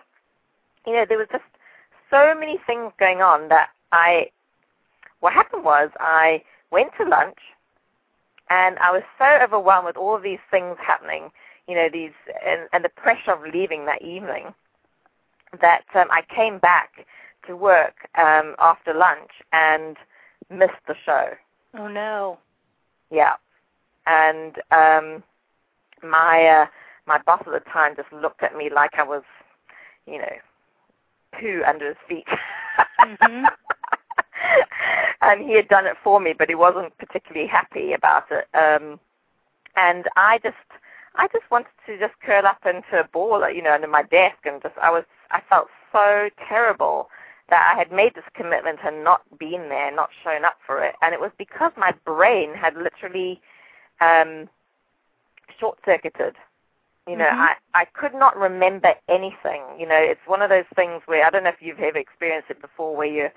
[0.86, 1.44] you know, there was just
[2.12, 4.28] so many things going on that I,
[5.22, 7.40] what happened was I went to lunch
[8.50, 11.32] and I was so overwhelmed with all of these things happening.
[11.68, 12.12] you know, these
[12.46, 14.54] and, and the pressure of leaving that evening,
[15.62, 17.06] that um, I came back
[17.48, 19.96] to work um, after lunch and
[20.50, 21.30] missed the show.
[21.78, 22.38] Oh no.
[23.10, 23.34] Yeah,
[24.06, 25.24] and um,
[26.04, 26.66] my uh,
[27.08, 29.24] my boss at the time just looked at me like I was,
[30.06, 30.36] you know,
[31.40, 32.28] poo under his feet.
[33.00, 33.46] Mm-hmm.
[35.22, 38.48] and he had done it for me, but he wasn't particularly happy about it.
[38.56, 39.00] Um,
[39.76, 40.56] and I just,
[41.16, 44.38] I just wanted to just curl up into a ball, you know, under my desk,
[44.46, 47.10] and just, I was, I felt so terrible
[47.50, 50.96] that I had made this commitment and not been there, not shown up for it,
[51.02, 53.42] and it was because my brain had literally
[54.00, 54.50] um,
[55.60, 56.36] short-circuited.
[57.08, 57.38] You know, Mhm.
[57.50, 59.64] I I could not remember anything.
[59.80, 62.50] You know, it's one of those things where I don't know if you've ever experienced
[62.52, 63.34] it before, where you're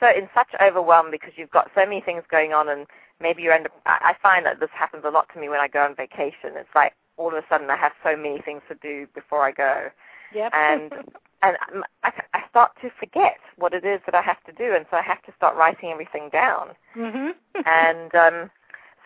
[0.00, 2.86] so in such overwhelm because you've got so many things going on, and
[3.20, 3.70] maybe you're under.
[3.86, 6.56] I I find that this happens a lot to me when I go on vacation.
[6.56, 9.52] It's like all of a sudden I have so many things to do before I
[9.52, 9.90] go,
[10.32, 10.52] Yep.
[10.54, 10.92] and
[11.42, 11.56] and
[12.02, 14.96] I, I start to forget what it is that I have to do, and so
[14.96, 16.70] I have to start writing everything down.
[16.96, 17.34] mhm.
[17.66, 18.50] And um,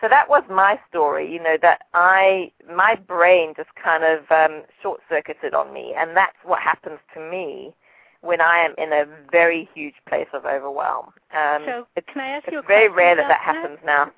[0.01, 1.31] so that was my story.
[1.31, 6.15] You know that I my brain just kind of um, short circuited on me, and
[6.15, 7.73] that's what happens to me
[8.21, 11.07] when I am in a very huge place of overwhelm.
[11.35, 14.11] Um, so it's can I ask you a it's very rare that that happens now.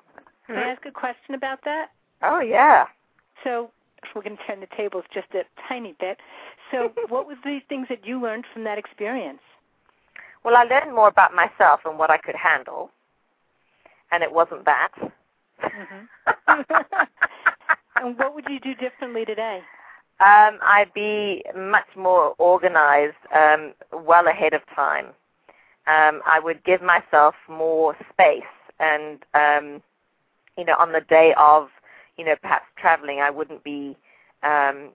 [0.46, 1.88] Can I ask a question about that?
[2.22, 2.86] Oh yeah.
[3.44, 3.70] So
[4.14, 6.18] we're going to turn the tables just a tiny bit.
[6.70, 9.40] So what was the things that you learned from that experience?
[10.44, 12.90] Well, I learned more about myself and what I could handle,
[14.10, 14.90] and it wasn't that.
[15.60, 16.08] Mhm.
[17.96, 19.62] and what would you do differently today?
[20.20, 25.06] Um, I'd be much more organized, um, well ahead of time.
[25.86, 28.42] Um, I would give myself more space,
[28.78, 29.82] and um,
[30.56, 31.68] you know, on the day of,
[32.16, 33.96] you know, perhaps traveling, I wouldn't be
[34.42, 34.90] um,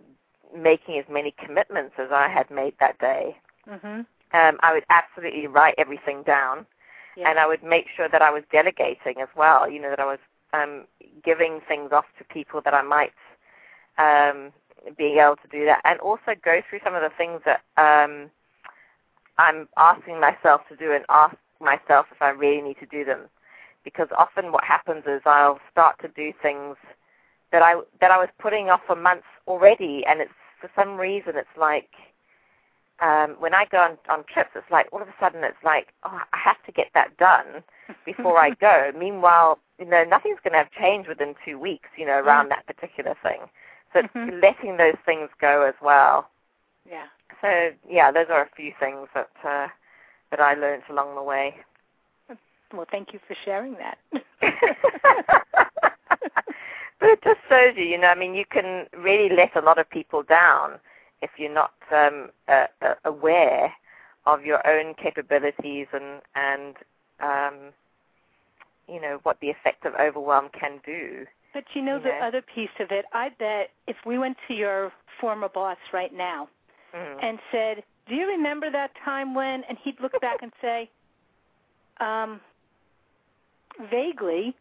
[0.55, 3.37] making as many commitments as I had made that day.
[3.67, 4.05] Mhm.
[4.33, 6.65] Um, I would absolutely write everything down,
[7.15, 7.29] Yeah.
[7.29, 9.69] and I would make sure that I was delegating as well.
[9.69, 10.19] You know, that I was
[10.53, 10.85] um,
[11.23, 13.13] giving things off to people that I might
[13.97, 14.51] um,
[14.97, 18.29] be able to do that, and also go through some of the things that um,
[19.37, 23.21] I'm asking myself to do, and ask myself if I really need to do them.
[23.83, 26.75] Because often what happens is I'll start to do things
[27.51, 31.33] that I that I was putting off for months already, and it's for some reason
[31.35, 31.89] it's like
[32.99, 35.89] um, when I go on, on trips, it's like all of a sudden it's like,
[36.03, 37.63] oh, I have to get that done
[38.05, 38.91] before I go.
[38.97, 42.65] Meanwhile, you know, nothing's going to have changed within two weeks, you know, around that
[42.65, 43.41] particular thing.
[43.93, 44.41] So it's Mhm.
[44.41, 46.29] letting those things go as well.
[46.89, 47.07] Yeah.
[47.41, 49.67] So yeah, those are a few things that uh,
[50.31, 51.55] that I learned along the way.
[52.73, 53.97] Well, thank you for sharing that.
[56.99, 59.77] but it just shows you, you know, I mean, you can really let a lot
[59.77, 60.79] of people down
[61.21, 63.73] if you're not um, uh, uh, aware
[64.25, 66.75] of your own capabilities and and
[67.19, 67.73] um,
[68.87, 71.25] you know what the effect of overwhelm can do.
[71.53, 72.19] But you know You the know.
[72.27, 73.05] other piece of it.
[73.13, 76.47] I bet if we went to your former boss right now
[76.93, 77.23] Mm.
[77.23, 80.89] and said, "Do you remember that time when?" and he'd look back and say,
[81.99, 82.39] "Um,
[83.91, 84.55] vaguely."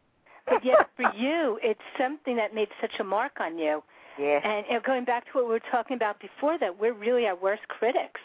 [0.47, 3.83] But yet, for you, it's something that made such a mark on you.
[4.18, 7.27] yeah, And know, going back to what we were talking about before, that we're really
[7.27, 8.20] our worst critics.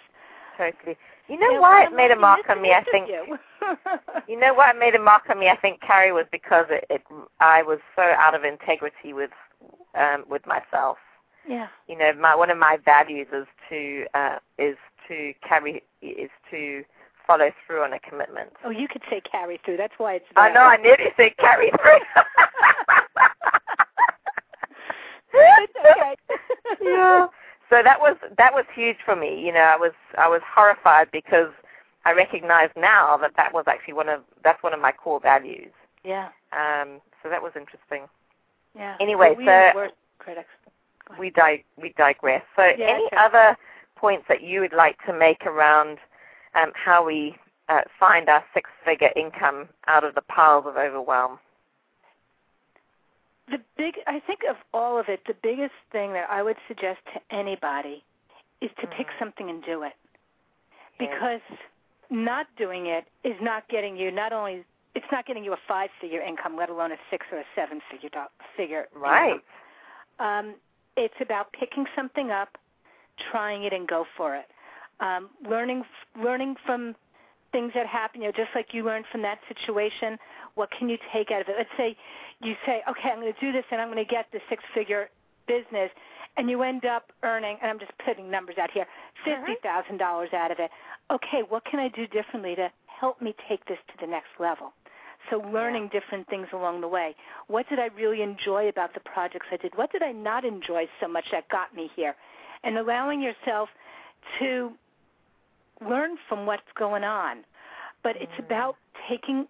[0.57, 0.97] totally.
[1.31, 2.73] You know why it made a mark on me?
[2.73, 3.37] I think you."
[4.27, 5.47] You know it made a mark on me?
[5.47, 7.03] I think Carrie was because it, it
[7.39, 9.29] I was so out of integrity with
[9.95, 10.97] um, with myself.
[11.47, 11.67] yeah.
[11.87, 14.75] You know, my one of my values is to uh, is
[15.07, 16.83] to carry is to
[17.25, 18.49] follow through on a commitment.
[18.65, 19.77] Oh, you could say carry through.
[19.77, 20.25] That's why it's.
[20.35, 21.99] I know I nearly said carry through.
[25.33, 26.15] It's okay.
[26.81, 27.27] yeah.
[27.71, 29.41] So that was that was huge for me.
[29.43, 31.51] You know, I was I was horrified because
[32.03, 35.71] I recognize now that that was actually one of that's one of my core values.
[36.03, 36.29] Yeah.
[36.51, 38.09] Um, so that was interesting.
[38.75, 38.97] Yeah.
[38.99, 40.49] Anyway, so- critics.
[41.19, 42.43] We di- we digress.
[42.55, 43.17] So, Yeah, any okay.
[43.17, 43.57] other
[43.97, 45.97] points that you would like to make around
[46.55, 47.35] um, how we
[47.67, 51.37] uh, find our six-figure income out of the piles of overwhelm?
[53.49, 56.99] The big, I think of all of it, the biggest thing that I would suggest
[57.13, 58.03] to anybody
[58.61, 59.19] is to pick Mhm.
[59.19, 59.93] something and do it.
[60.97, 61.41] Because
[62.09, 66.19] not doing it is not getting you not only it's not getting you a five-figure
[66.19, 68.27] income, let alone a six or a seven-figure do-
[68.57, 68.89] figure.
[68.93, 69.31] Right.
[69.31, 69.41] income.
[70.19, 70.55] Um,
[70.97, 72.57] it's about picking something up,
[73.31, 74.51] trying it, and go for it.
[74.99, 75.85] Um, learning,
[76.15, 76.93] learning from
[77.53, 78.21] things that happen.
[78.21, 80.19] You know, just like you learned from that situation.
[80.61, 81.55] What can you take out of it?
[81.57, 81.97] Let's say
[82.39, 85.09] you say, okay, I'm going to do this, and I'm going to get the six-figure
[85.47, 85.89] business
[86.37, 88.85] and you end up earning and I'm just putting numbers out here,
[89.25, 90.71] fifty thousand dollars out of it.
[91.11, 94.71] Okay, what can I do differently to help me take this to the next level?
[95.29, 95.99] So learning yeah.
[95.99, 97.15] different things along the way.
[97.47, 99.73] What did I really enjoy about the projects I did?
[99.75, 102.15] What did I not enjoy so much that got me here?
[102.63, 103.69] And allowing yourself
[104.39, 104.71] to
[105.81, 107.43] learn from what's going on.
[108.03, 108.45] But it's mm-hmm.
[108.45, 108.75] about
[109.09, 109.47] taking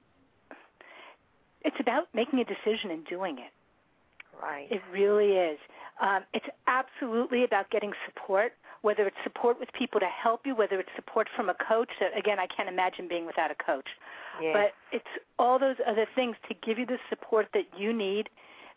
[1.63, 3.51] it's about making a decision and doing it.
[4.41, 4.67] Right.
[4.71, 5.59] It really is.
[6.01, 10.79] Um, it's absolutely about getting support, whether it's support with people to help you, whether
[10.79, 11.89] it's support from a coach.
[12.17, 13.87] Again, I can't imagine being without a coach.
[14.41, 14.55] Yes.
[14.55, 18.29] But it's all those other things to give you the support that you need,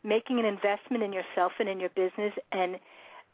[0.02, 2.76] making an investment in yourself and in your business, and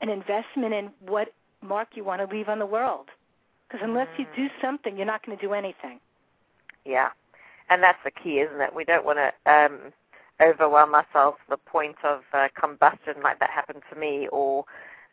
[0.01, 1.33] an investment in what
[1.63, 3.07] mark you want to leave on the world.
[3.67, 4.21] Because unless mm.
[4.21, 5.99] you do something, you're not going to do anything.
[6.85, 7.11] Yeah,
[7.71, 8.75] and that's the key, isn't it?
[8.75, 9.93] We don't want to um,
[10.43, 14.65] overwhelm ourselves to the point of uh, combustion, like that happened to me, or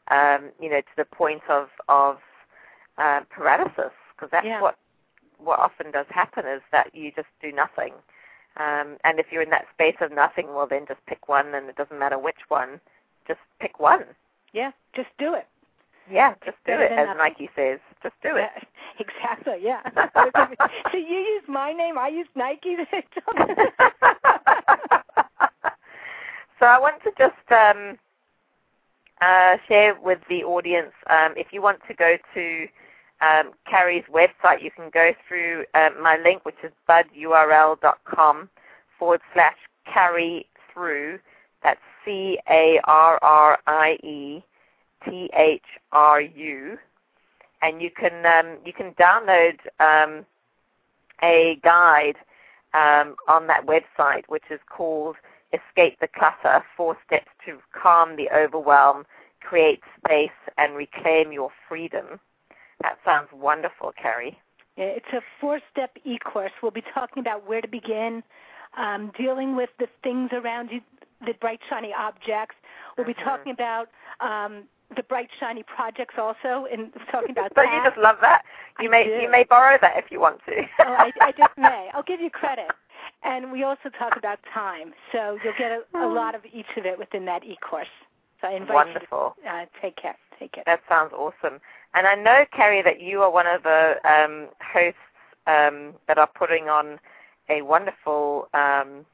[0.10, 2.18] um, you know, to the point of of
[2.97, 4.62] uh, paralysis, because that's yeah.
[4.62, 4.78] what
[5.38, 7.93] what often does happen is that you just do nothing.
[8.58, 11.70] Um, and if you're in that space of nothing, well, then just pick one, and
[11.70, 12.82] it doesn't matter which one.
[13.28, 14.03] Just pick one.
[14.51, 15.45] Yeah, just do it.
[16.12, 17.80] Yeah, just do it, as Nike says.
[18.03, 18.49] Just do it.
[18.55, 18.63] Yeah,
[18.99, 19.57] exactly.
[19.61, 19.81] Yeah.
[20.91, 22.75] so you use my name, I use Nike.
[26.59, 27.97] so I want to just um,
[29.21, 30.93] uh, share with the audience.
[31.09, 32.67] Um, if you want to go to
[33.21, 38.49] um, Carrie's website, you can go through uh, my link, which is budurl.com
[38.97, 39.57] forward slash
[39.91, 41.19] carrie through.
[41.63, 44.43] That's C A R R I E
[45.05, 46.77] T H R U,
[47.62, 50.26] and you can um, you can download um,
[51.24, 52.16] a guide
[52.74, 55.16] um, on that website, which is called
[55.53, 59.05] "Escape the Clutter: Four Steps to Calm the Overwhelm,
[59.41, 62.20] Create Space, and Reclaim Your Freedom."
[62.82, 64.38] That sounds wonderful, Carrie.
[64.78, 66.51] It's a four-step e-course.
[66.62, 68.22] We'll be talking about where to begin,
[68.78, 70.82] um, dealing with the things around you,
[71.26, 72.55] the bright shiny objects.
[72.95, 73.24] We'll be mm-hmm.
[73.24, 73.89] talking about
[74.20, 77.73] um, the bright shiny projects also and talking about so that.
[77.73, 78.43] you just love that?
[78.79, 79.09] You I may do.
[79.21, 80.61] you may borrow that if you want to.
[80.79, 81.89] Oh I, I just may.
[81.93, 82.67] I'll give you credit.
[83.23, 86.13] And we also talk about time so you'll get a, a oh.
[86.13, 87.88] lot of each of it within that e-course.
[88.41, 91.59] So i invite wonderful you to uh, take care take it that sounds awesome.
[91.93, 94.99] And i know carrie that you are one of the um, hosts
[95.47, 96.99] um, that are putting on
[97.49, 99.05] a wonderful um,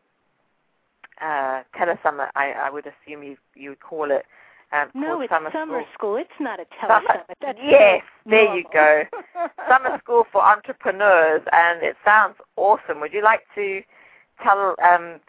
[1.22, 4.26] uh, telesummit I, I would assume you you would call it
[4.74, 5.94] um, no, it's summer, summer school.
[5.94, 6.16] school.
[6.18, 7.24] It's not a telesummit.
[7.42, 8.58] Summer, yes, there normal.
[8.58, 9.04] you go.
[9.70, 13.00] summer school for entrepreneurs, and it sounds awesome.
[13.00, 13.82] Would you like to
[14.42, 15.20] tell um,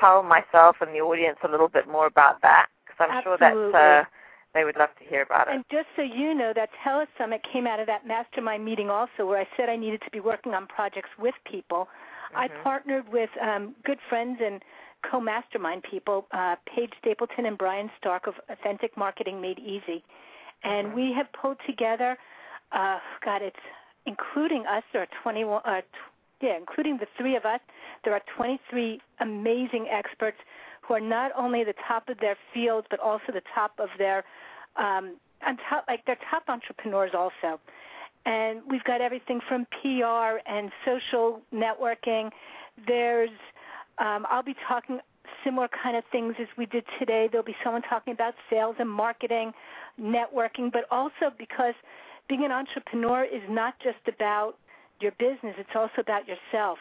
[0.00, 2.68] tell myself and the audience a little bit more about that?
[2.86, 3.48] Because I'm Absolutely.
[3.50, 4.04] sure that uh,
[4.54, 5.54] they would love to hear about it.
[5.54, 9.38] And just so you know, that telesummit came out of that mastermind meeting also, where
[9.38, 11.88] I said I needed to be working on projects with people.
[12.32, 12.38] Mm-hmm.
[12.38, 14.62] I partnered with um, good friends and
[15.10, 20.02] co-mastermind people, uh, Paige Stapleton and Brian Stark of Authentic Marketing Made Easy,
[20.64, 22.16] and we have pulled together.
[22.72, 23.56] Uh, God, it's
[24.06, 24.82] including us.
[24.92, 25.62] There are 21.
[25.64, 25.86] Uh, t-
[26.42, 27.60] yeah, including the three of us,
[28.04, 30.36] there are 23 amazing experts
[30.82, 34.24] who are not only the top of their fields, but also the top of their,
[34.76, 35.16] um,
[35.46, 37.58] on top, like they're top entrepreneurs also.
[38.26, 42.30] And we've got everything from PR and social networking.
[42.86, 43.30] There's
[43.98, 45.00] um, I'll be talking
[45.44, 47.28] similar kind of things as we did today.
[47.30, 49.52] There'll be someone talking about sales and marketing,
[50.00, 51.74] networking, but also because
[52.28, 54.56] being an entrepreneur is not just about
[55.00, 56.78] your business, it's also about yourself.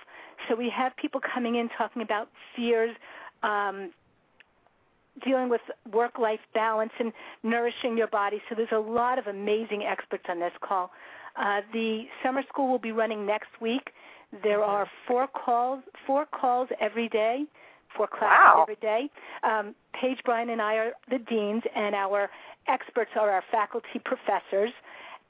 [0.48, 2.96] So we have people coming in talking about fears,
[3.44, 3.92] um,
[5.24, 5.62] dealing with
[5.92, 7.14] work life balance, and
[7.44, 8.42] nourishing your body.
[8.50, 10.92] So there's a lot of amazing experts on this call.
[11.36, 13.92] Uh, the summer school will be running next week.
[14.44, 17.46] There are four calls, four calls every day,
[17.96, 18.62] four classes wow.
[18.64, 19.10] every day.
[19.44, 22.30] Um, Paige Bryan and I are the deans, and our
[22.68, 24.72] experts are our faculty professors.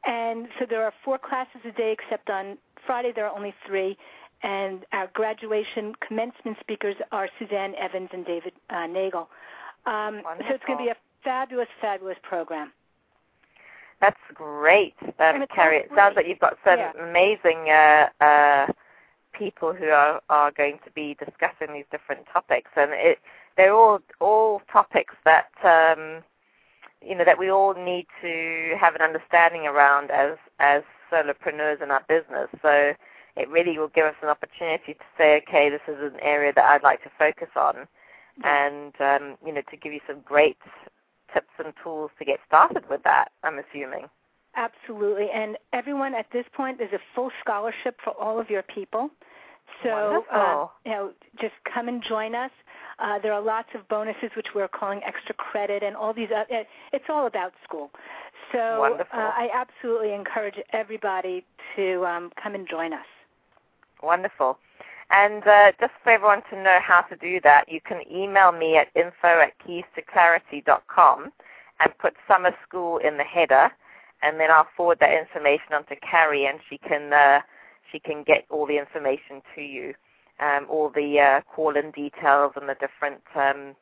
[0.05, 3.97] And so there are four classes a day, except on Friday there are only three.
[4.43, 9.27] And our graduation commencement speakers are Suzanne Evans and David uh, Neagle.
[9.85, 12.71] Um, so it's going to be a fabulous, fabulous program.
[14.01, 15.77] That's great, um, Carrie.
[15.77, 16.91] It sounds like you've got some Yeah.
[16.99, 18.67] amazing uh, uh,
[19.37, 23.19] people who are, are going to be discussing these different topics, and it,
[23.57, 26.23] they're all all topics that um,
[27.01, 31.91] you know that we all need to have an understanding around as as soulopreneurs in
[31.91, 32.49] our business.
[32.61, 32.93] So
[33.35, 36.65] it really will give us an opportunity to say, okay, this is an area that
[36.65, 37.87] I'd like to focus on,
[38.43, 40.57] and um, you know to give you some great
[41.33, 43.29] tips and tools to get started with that.
[43.43, 44.07] I'm assuming.
[44.55, 49.09] Absolutely, and everyone at this point, there's a full scholarship for all of your people.
[49.83, 52.51] So, uh, you know, just come and join us.
[52.99, 56.29] Uh, there are lots of bonuses, which we're calling extra credit, and all these.
[56.93, 57.91] It's all about school.
[58.51, 61.43] So, uh, I absolutely encourage everybody
[61.75, 63.05] to um, come and join us.
[64.01, 64.57] Wonderful.
[65.11, 68.77] And uh, just for everyone to know how to do that, you can email me
[68.77, 71.31] at info at keystoclarity.com
[71.79, 73.69] and put summer school in the header,
[74.25, 77.41] and then I'll forward that information on to Carrie, and she can uh,
[77.91, 79.93] she can get all the information to you,
[80.39, 83.75] um, all the uh, call-in details and the different um,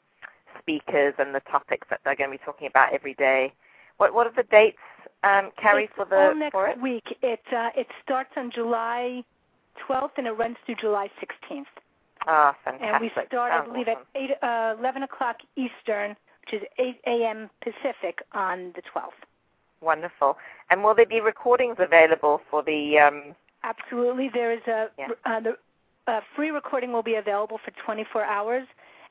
[0.59, 3.53] speakers and the topics that they're going to be talking about every day.
[3.97, 4.77] What what are the dates,
[5.23, 6.81] um, Carrie, it's for the all next for it?
[6.81, 7.17] week?
[7.21, 9.23] It uh, it starts on July
[9.87, 11.65] 12th and it runs through July 16th.
[12.27, 12.93] Ah, fantastic.
[12.93, 14.05] And we start, Sounds I believe, awesome.
[14.15, 17.49] at 8, uh, 11 o'clock Eastern, which is 8 a.m.
[17.61, 19.11] Pacific on the 12th.
[19.83, 20.37] Wonderful.
[20.69, 22.97] And will there be recordings available for the?
[22.99, 24.29] Um, Absolutely.
[24.33, 25.09] There is a Yeah.
[25.25, 25.57] uh, the
[26.07, 28.67] uh, free recording will be available for 24 hours.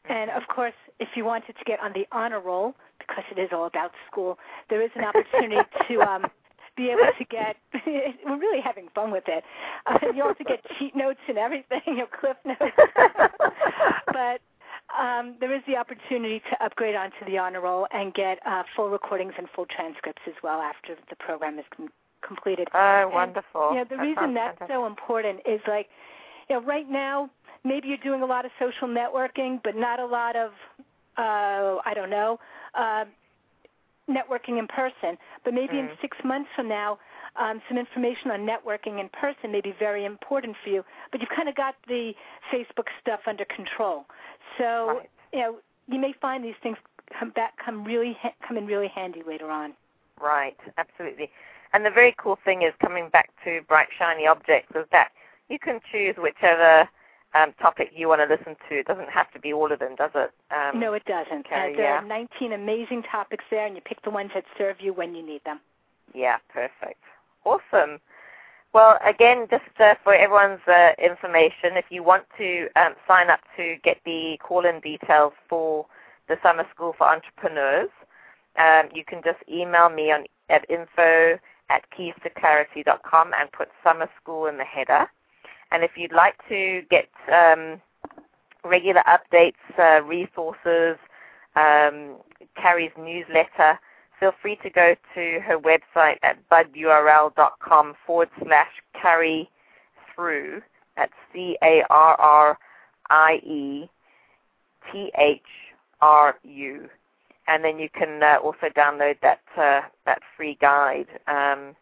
[0.09, 3.51] And of course, if you wanted to get on the honor roll, because it is
[3.53, 6.31] all about school, there is an opportunity to um,
[6.77, 7.57] be able to get.
[7.87, 9.45] we're really having fun with it.
[9.87, 12.77] Uh, you also get cheat notes and everything, your cliff notes.
[14.13, 14.41] but
[14.99, 18.91] um, there is the opportunity to upgrade onto the honor roll and get uh, full
[18.91, 21.91] recordings and full transcripts as well after the program is com-
[22.27, 22.69] completed.
[22.75, 23.73] oh, wonderful.
[23.75, 24.69] Yeah, the That reason that's fantastic.
[24.69, 25.89] so important is like,
[26.49, 27.31] you know, right now
[27.65, 30.51] maybe you're doing a lot of social networking, but not a lot of,
[31.17, 32.39] uh, I don't know,
[32.75, 33.05] uh,
[34.15, 35.19] networking in person.
[35.45, 36.01] But maybe in Mm.
[36.01, 36.99] six months from now,
[37.37, 40.85] um, some information on networking in person may be very important for you.
[41.11, 42.15] But you've kind of got the
[42.51, 44.07] Facebook stuff under control.
[44.59, 45.11] So Right.
[45.33, 46.79] you know you may find these things
[47.19, 49.75] come back come really ha- come in really handy later on.
[50.21, 51.31] Right, absolutely.
[51.73, 55.11] And the very cool thing is coming back to bright shiny objects is that
[55.49, 56.89] you can choose whichever
[57.35, 58.79] um, topic you want to listen to.
[58.79, 60.31] It doesn't have to be all of them, does it?
[60.51, 61.47] Um, no, it doesn't.
[61.47, 62.03] uh, there yeah.
[62.03, 65.25] are 19 amazing topics there, and you pick the ones that serve you when you
[65.25, 65.61] need them.
[66.15, 67.03] Yeah, perfect.
[67.45, 67.99] Awesome.
[68.73, 73.41] Well, again, just uh, for everyone's uh, information, if you want to um, sign up
[73.57, 75.87] to get the call-in details for
[76.29, 77.91] the Summer School for Entrepreneurs,
[78.59, 84.47] um, you can just email me on at info at keystoclarity.com and put Summer School
[84.47, 85.07] in the header.
[85.73, 87.81] And if you'd like to get um,
[88.63, 90.99] regular updates, uh, resources,
[91.57, 92.19] um,
[92.61, 93.79] Carrie's newsletter,
[94.21, 98.71] feel free to go to her website at budurl.com forward slash
[99.01, 99.49] carry
[100.15, 100.61] through.
[100.95, 102.59] That's C A R R
[103.09, 103.89] I E
[104.93, 105.41] T H
[106.03, 106.89] R U.
[107.49, 111.75] And then you can uh, also download that uh, that free guide, um,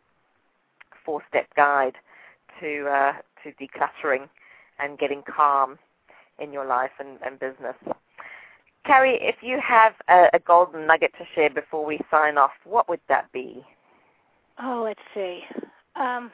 [1.05, 1.97] four step guide
[2.61, 4.29] to uh, to decluttering
[4.79, 5.79] and getting calm
[6.39, 7.77] in your life and, and business.
[8.87, 12.89] Carrie, if you have a, a golden nugget to share before we sign off, what
[12.89, 13.63] would that be?
[14.63, 15.41] Oh, let's see.
[15.97, 16.31] Um,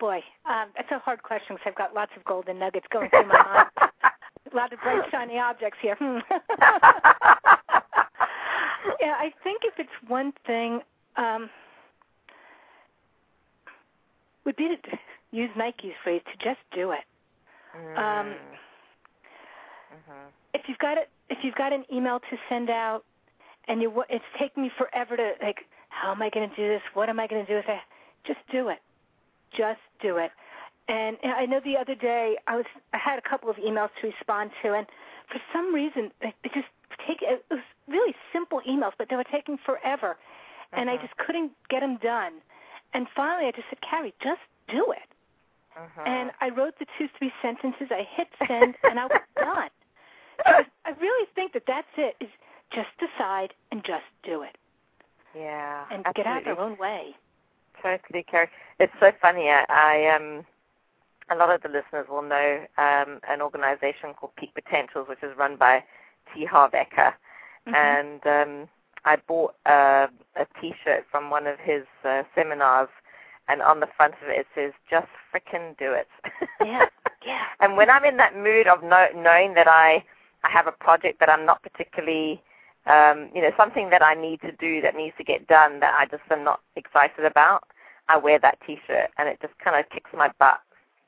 [0.00, 3.28] boy, um, that's a hard question because I've got lots of golden nuggets going through
[3.28, 3.90] my mind.
[4.52, 5.96] a lot of bright, shiny objects here.
[5.98, 6.18] Hmm.
[9.00, 10.80] yeah, I think if it's one thing,
[11.16, 11.48] um,
[14.44, 14.76] would be to
[15.32, 17.04] use Nike's phrase to just do it.
[17.96, 18.36] Um,
[19.92, 20.32] Mhm.
[20.54, 23.04] if you've got it, if you've got an email to send out,
[23.68, 25.58] and you it's taking me forever to like,
[25.88, 26.82] how am I going to do this?
[26.94, 27.80] What am I going to do with it?
[28.26, 28.78] Just do it.
[29.56, 30.30] Just do it.
[30.88, 33.90] And, and I know the other day I was I had a couple of emails
[34.00, 34.86] to respond to, and
[35.32, 36.68] for some reason it, it just
[37.06, 40.16] take it was really simple emails, but they were taking forever,
[40.76, 41.00] and I Mhm.
[41.02, 42.34] just couldn't get them done.
[42.94, 45.08] And finally, I just said, Carrie, just do it.
[45.76, 46.06] Mhm.
[46.06, 47.88] And I wrote the two, three sentences.
[47.90, 49.70] I hit send, and I was done.
[50.46, 52.16] So I really think that that's it.
[52.20, 52.30] Is
[52.70, 54.56] just decide and just do it,
[55.34, 56.22] yeah, and absolutely.
[56.22, 57.14] get out their own way.
[57.82, 58.48] Totally, Carrie.
[58.78, 59.48] It's so funny.
[59.50, 60.44] I, I um,
[61.30, 65.36] a lot of the listeners will know um, an organization called Peak Potentials, which is
[65.36, 65.84] run by
[66.34, 66.44] T.
[66.44, 67.14] Harv Eker.
[67.66, 67.74] Mhm.
[67.74, 68.68] and um,
[69.04, 72.88] I bought a, a T-shirt from one of his uh, seminars,
[73.48, 76.08] and on the front of it it says "Just frickin' do it."
[76.60, 76.86] Yeah,
[77.24, 77.44] yeah.
[77.60, 80.04] and when I'm in that mood of know, knowing that I
[80.44, 82.42] I have a project that I'm not particularly
[82.86, 85.94] um, you know, something that I need to do that needs to get done that
[85.98, 87.64] I just am not excited about,
[88.08, 90.60] I wear that T-shirt, and it just kind of kicks my butt.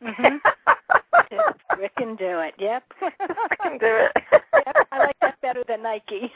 [0.03, 0.41] Mhm.
[1.31, 2.55] Just frickin' do it.
[2.59, 2.85] Yep.
[3.01, 4.13] Frickin' do it.
[4.55, 4.77] yep.
[4.93, 6.33] I like that better than Nike.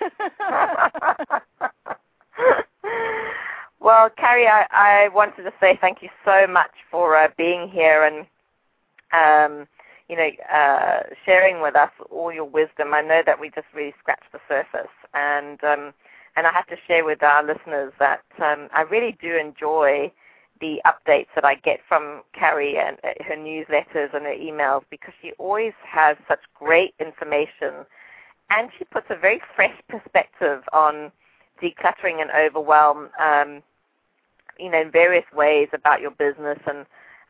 [3.83, 8.05] Well, Carrie, I, I wanted to say thank you so much for uh, being here
[8.05, 8.27] and
[9.13, 9.67] um,
[10.09, 12.95] you know uh, sharing with us all your wisdom.
[12.95, 15.93] I know that we just really scratched the surface, and um,
[16.37, 20.13] and I have to share with our listeners that um, I really do enjoy
[20.61, 25.13] the updates that I get from Carrie and uh, her newsletters and her emails because
[25.21, 27.85] she always has such great information
[28.51, 31.11] and she puts a very fresh perspective on
[31.61, 33.63] decluttering and overwhelm, um,
[34.59, 36.87] you know, in various ways about your business and,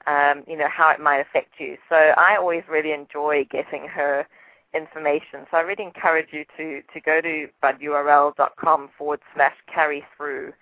[0.07, 1.77] um, you know, how it might affect you.
[1.89, 4.27] So I always really enjoy getting her
[4.75, 5.47] information.
[5.51, 10.53] So I really encourage you to, to go to budurl.com forward slash carry through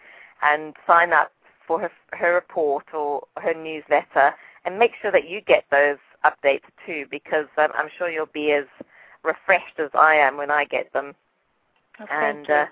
[0.42, 1.32] and sign up
[1.66, 4.34] for her, her report or her newsletter
[4.64, 8.52] and make sure that you get those updates too because um, I'm sure you'll be
[8.52, 8.66] as
[9.22, 11.14] refreshed as I am when I get them.
[12.00, 12.66] Oh, and uh,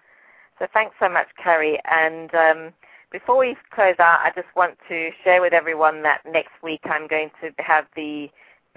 [0.59, 1.79] so thanks so much, Carrie.
[1.91, 2.73] And um,
[3.11, 7.09] before we close out, I just want to share with everyone that next week I'm
[7.09, 8.29] going to have the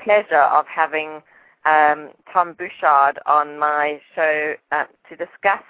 [0.04, 1.22] pleasure of having
[1.66, 5.64] um, Tom Bouchard on my show uh, to discuss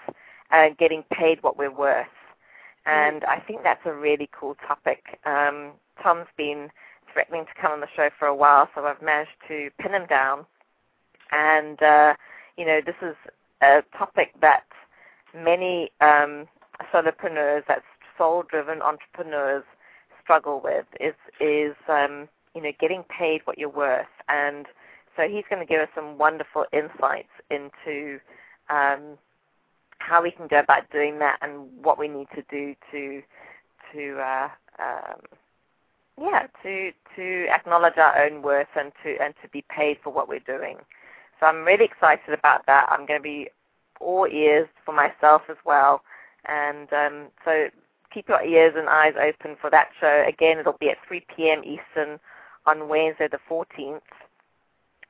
[0.52, 2.08] uh, getting paid what we're worth.
[2.86, 5.20] And I think that's a really cool topic.
[5.26, 6.70] Um, Tom's been
[7.14, 10.06] threatening to come on the show for a while, so I've managed to pin him
[10.08, 10.46] down.
[11.32, 12.14] And, uh,
[12.58, 13.16] you know, this is
[13.62, 14.64] a topic that
[15.36, 16.48] many um,
[16.94, 17.86] soulopreneurs, that's
[18.22, 19.64] soul-driven entrepreneurs,
[20.22, 24.68] struggle with is is um, you know getting paid what you're worth, and
[25.18, 28.20] so he's going to give us some wonderful insights into
[28.70, 29.18] um,
[29.98, 33.24] how we can go about doing that and what we need to do to
[33.92, 35.20] to uh, um,
[36.22, 40.30] yeah to to acknowledge our own worth and to and to be paid for what
[40.30, 40.78] we're doing.
[41.40, 42.86] So I'm really excited about that.
[42.88, 43.50] I'm going to be
[44.00, 46.04] all ears for myself as well,
[46.46, 47.70] and um, so
[48.14, 50.24] keep your ears and eyes open for that show.
[50.28, 51.64] Again, it'll be at 3 p.m.
[51.64, 52.20] Eastern
[52.66, 54.02] on Wednesday the 14th,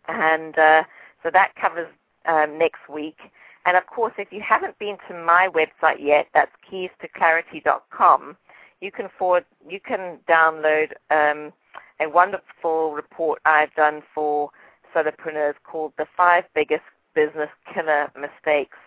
[0.08, 0.84] and uh,
[1.24, 1.88] so that covers
[2.26, 3.18] um, next week.
[3.66, 8.36] And of course, if you haven't been to my website yet, that's keysto-clarity.com.
[8.80, 11.54] You can forward, you can download um,
[11.99, 14.49] a wonderful report I've done for
[14.95, 16.84] soulopreneurs called "The Five Biggest
[17.14, 18.78] Business Killer Mistakes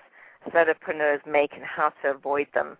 [0.49, 2.77] Soulopreneurs Make and How to Avoid Them."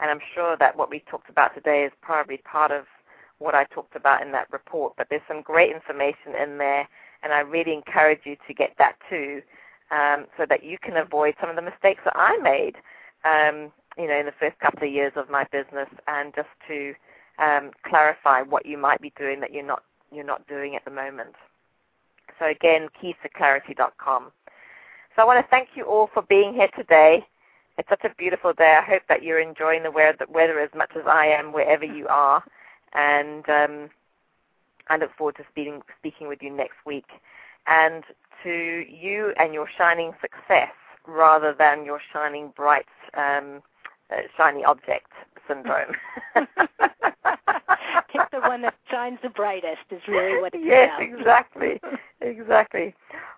[0.00, 2.84] And I'm sure that what we talked about today is probably part of
[3.38, 4.94] what I talked about in that report.
[4.96, 6.88] But there's some great information in there,
[7.22, 9.42] and I really encourage you to get that too
[9.90, 12.76] um, so that you can avoid some of the mistakes that I made,
[13.24, 16.94] um, you know, in the first couple of years of my business, and just to
[17.38, 19.82] um, clarify what you might be doing that you're not
[20.12, 21.34] you're not doing at the moment.
[22.38, 24.30] So again, keystoClarity.com.
[25.14, 27.26] So I want to thank you all for being here today.
[27.78, 28.78] It's such a beautiful day.
[28.80, 32.42] I hope that you're enjoying the weather as much as I am wherever you are,
[32.94, 33.90] and um,
[34.88, 37.06] I look forward to speaking speaking with you next week.
[37.66, 38.04] And
[38.44, 40.70] to you and your shining success
[41.06, 43.62] rather than your shining bright, um,
[44.10, 45.10] uh, shiny object
[45.48, 45.92] syndrome.
[46.34, 51.02] Pick the one that shines the brightest is really what it's yes, about.
[51.02, 51.80] exactly,
[52.20, 52.94] exactly.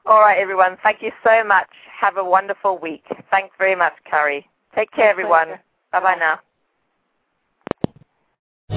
[0.06, 0.76] All right, everyone.
[0.82, 1.68] Thank you so much.
[2.00, 3.04] Have a wonderful week.
[3.30, 4.46] Thanks very much, Carrie.
[4.74, 5.58] Take care, everyone.
[5.92, 6.40] Bye bye now.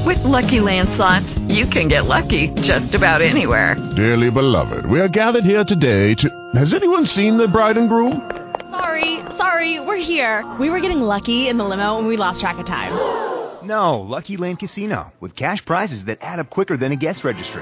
[0.06, 3.76] With Lucky Land slots, you can get lucky just about anywhere.
[3.96, 6.52] Dearly beloved, we are gathered here today to.
[6.56, 8.30] Has anyone seen the bride and groom?
[8.72, 10.50] Sorry, sorry, we're here.
[10.60, 12.92] We were getting lucky in the limo and we lost track of time.
[13.64, 17.62] No, Lucky Land Casino, with cash prizes that add up quicker than a guest registry.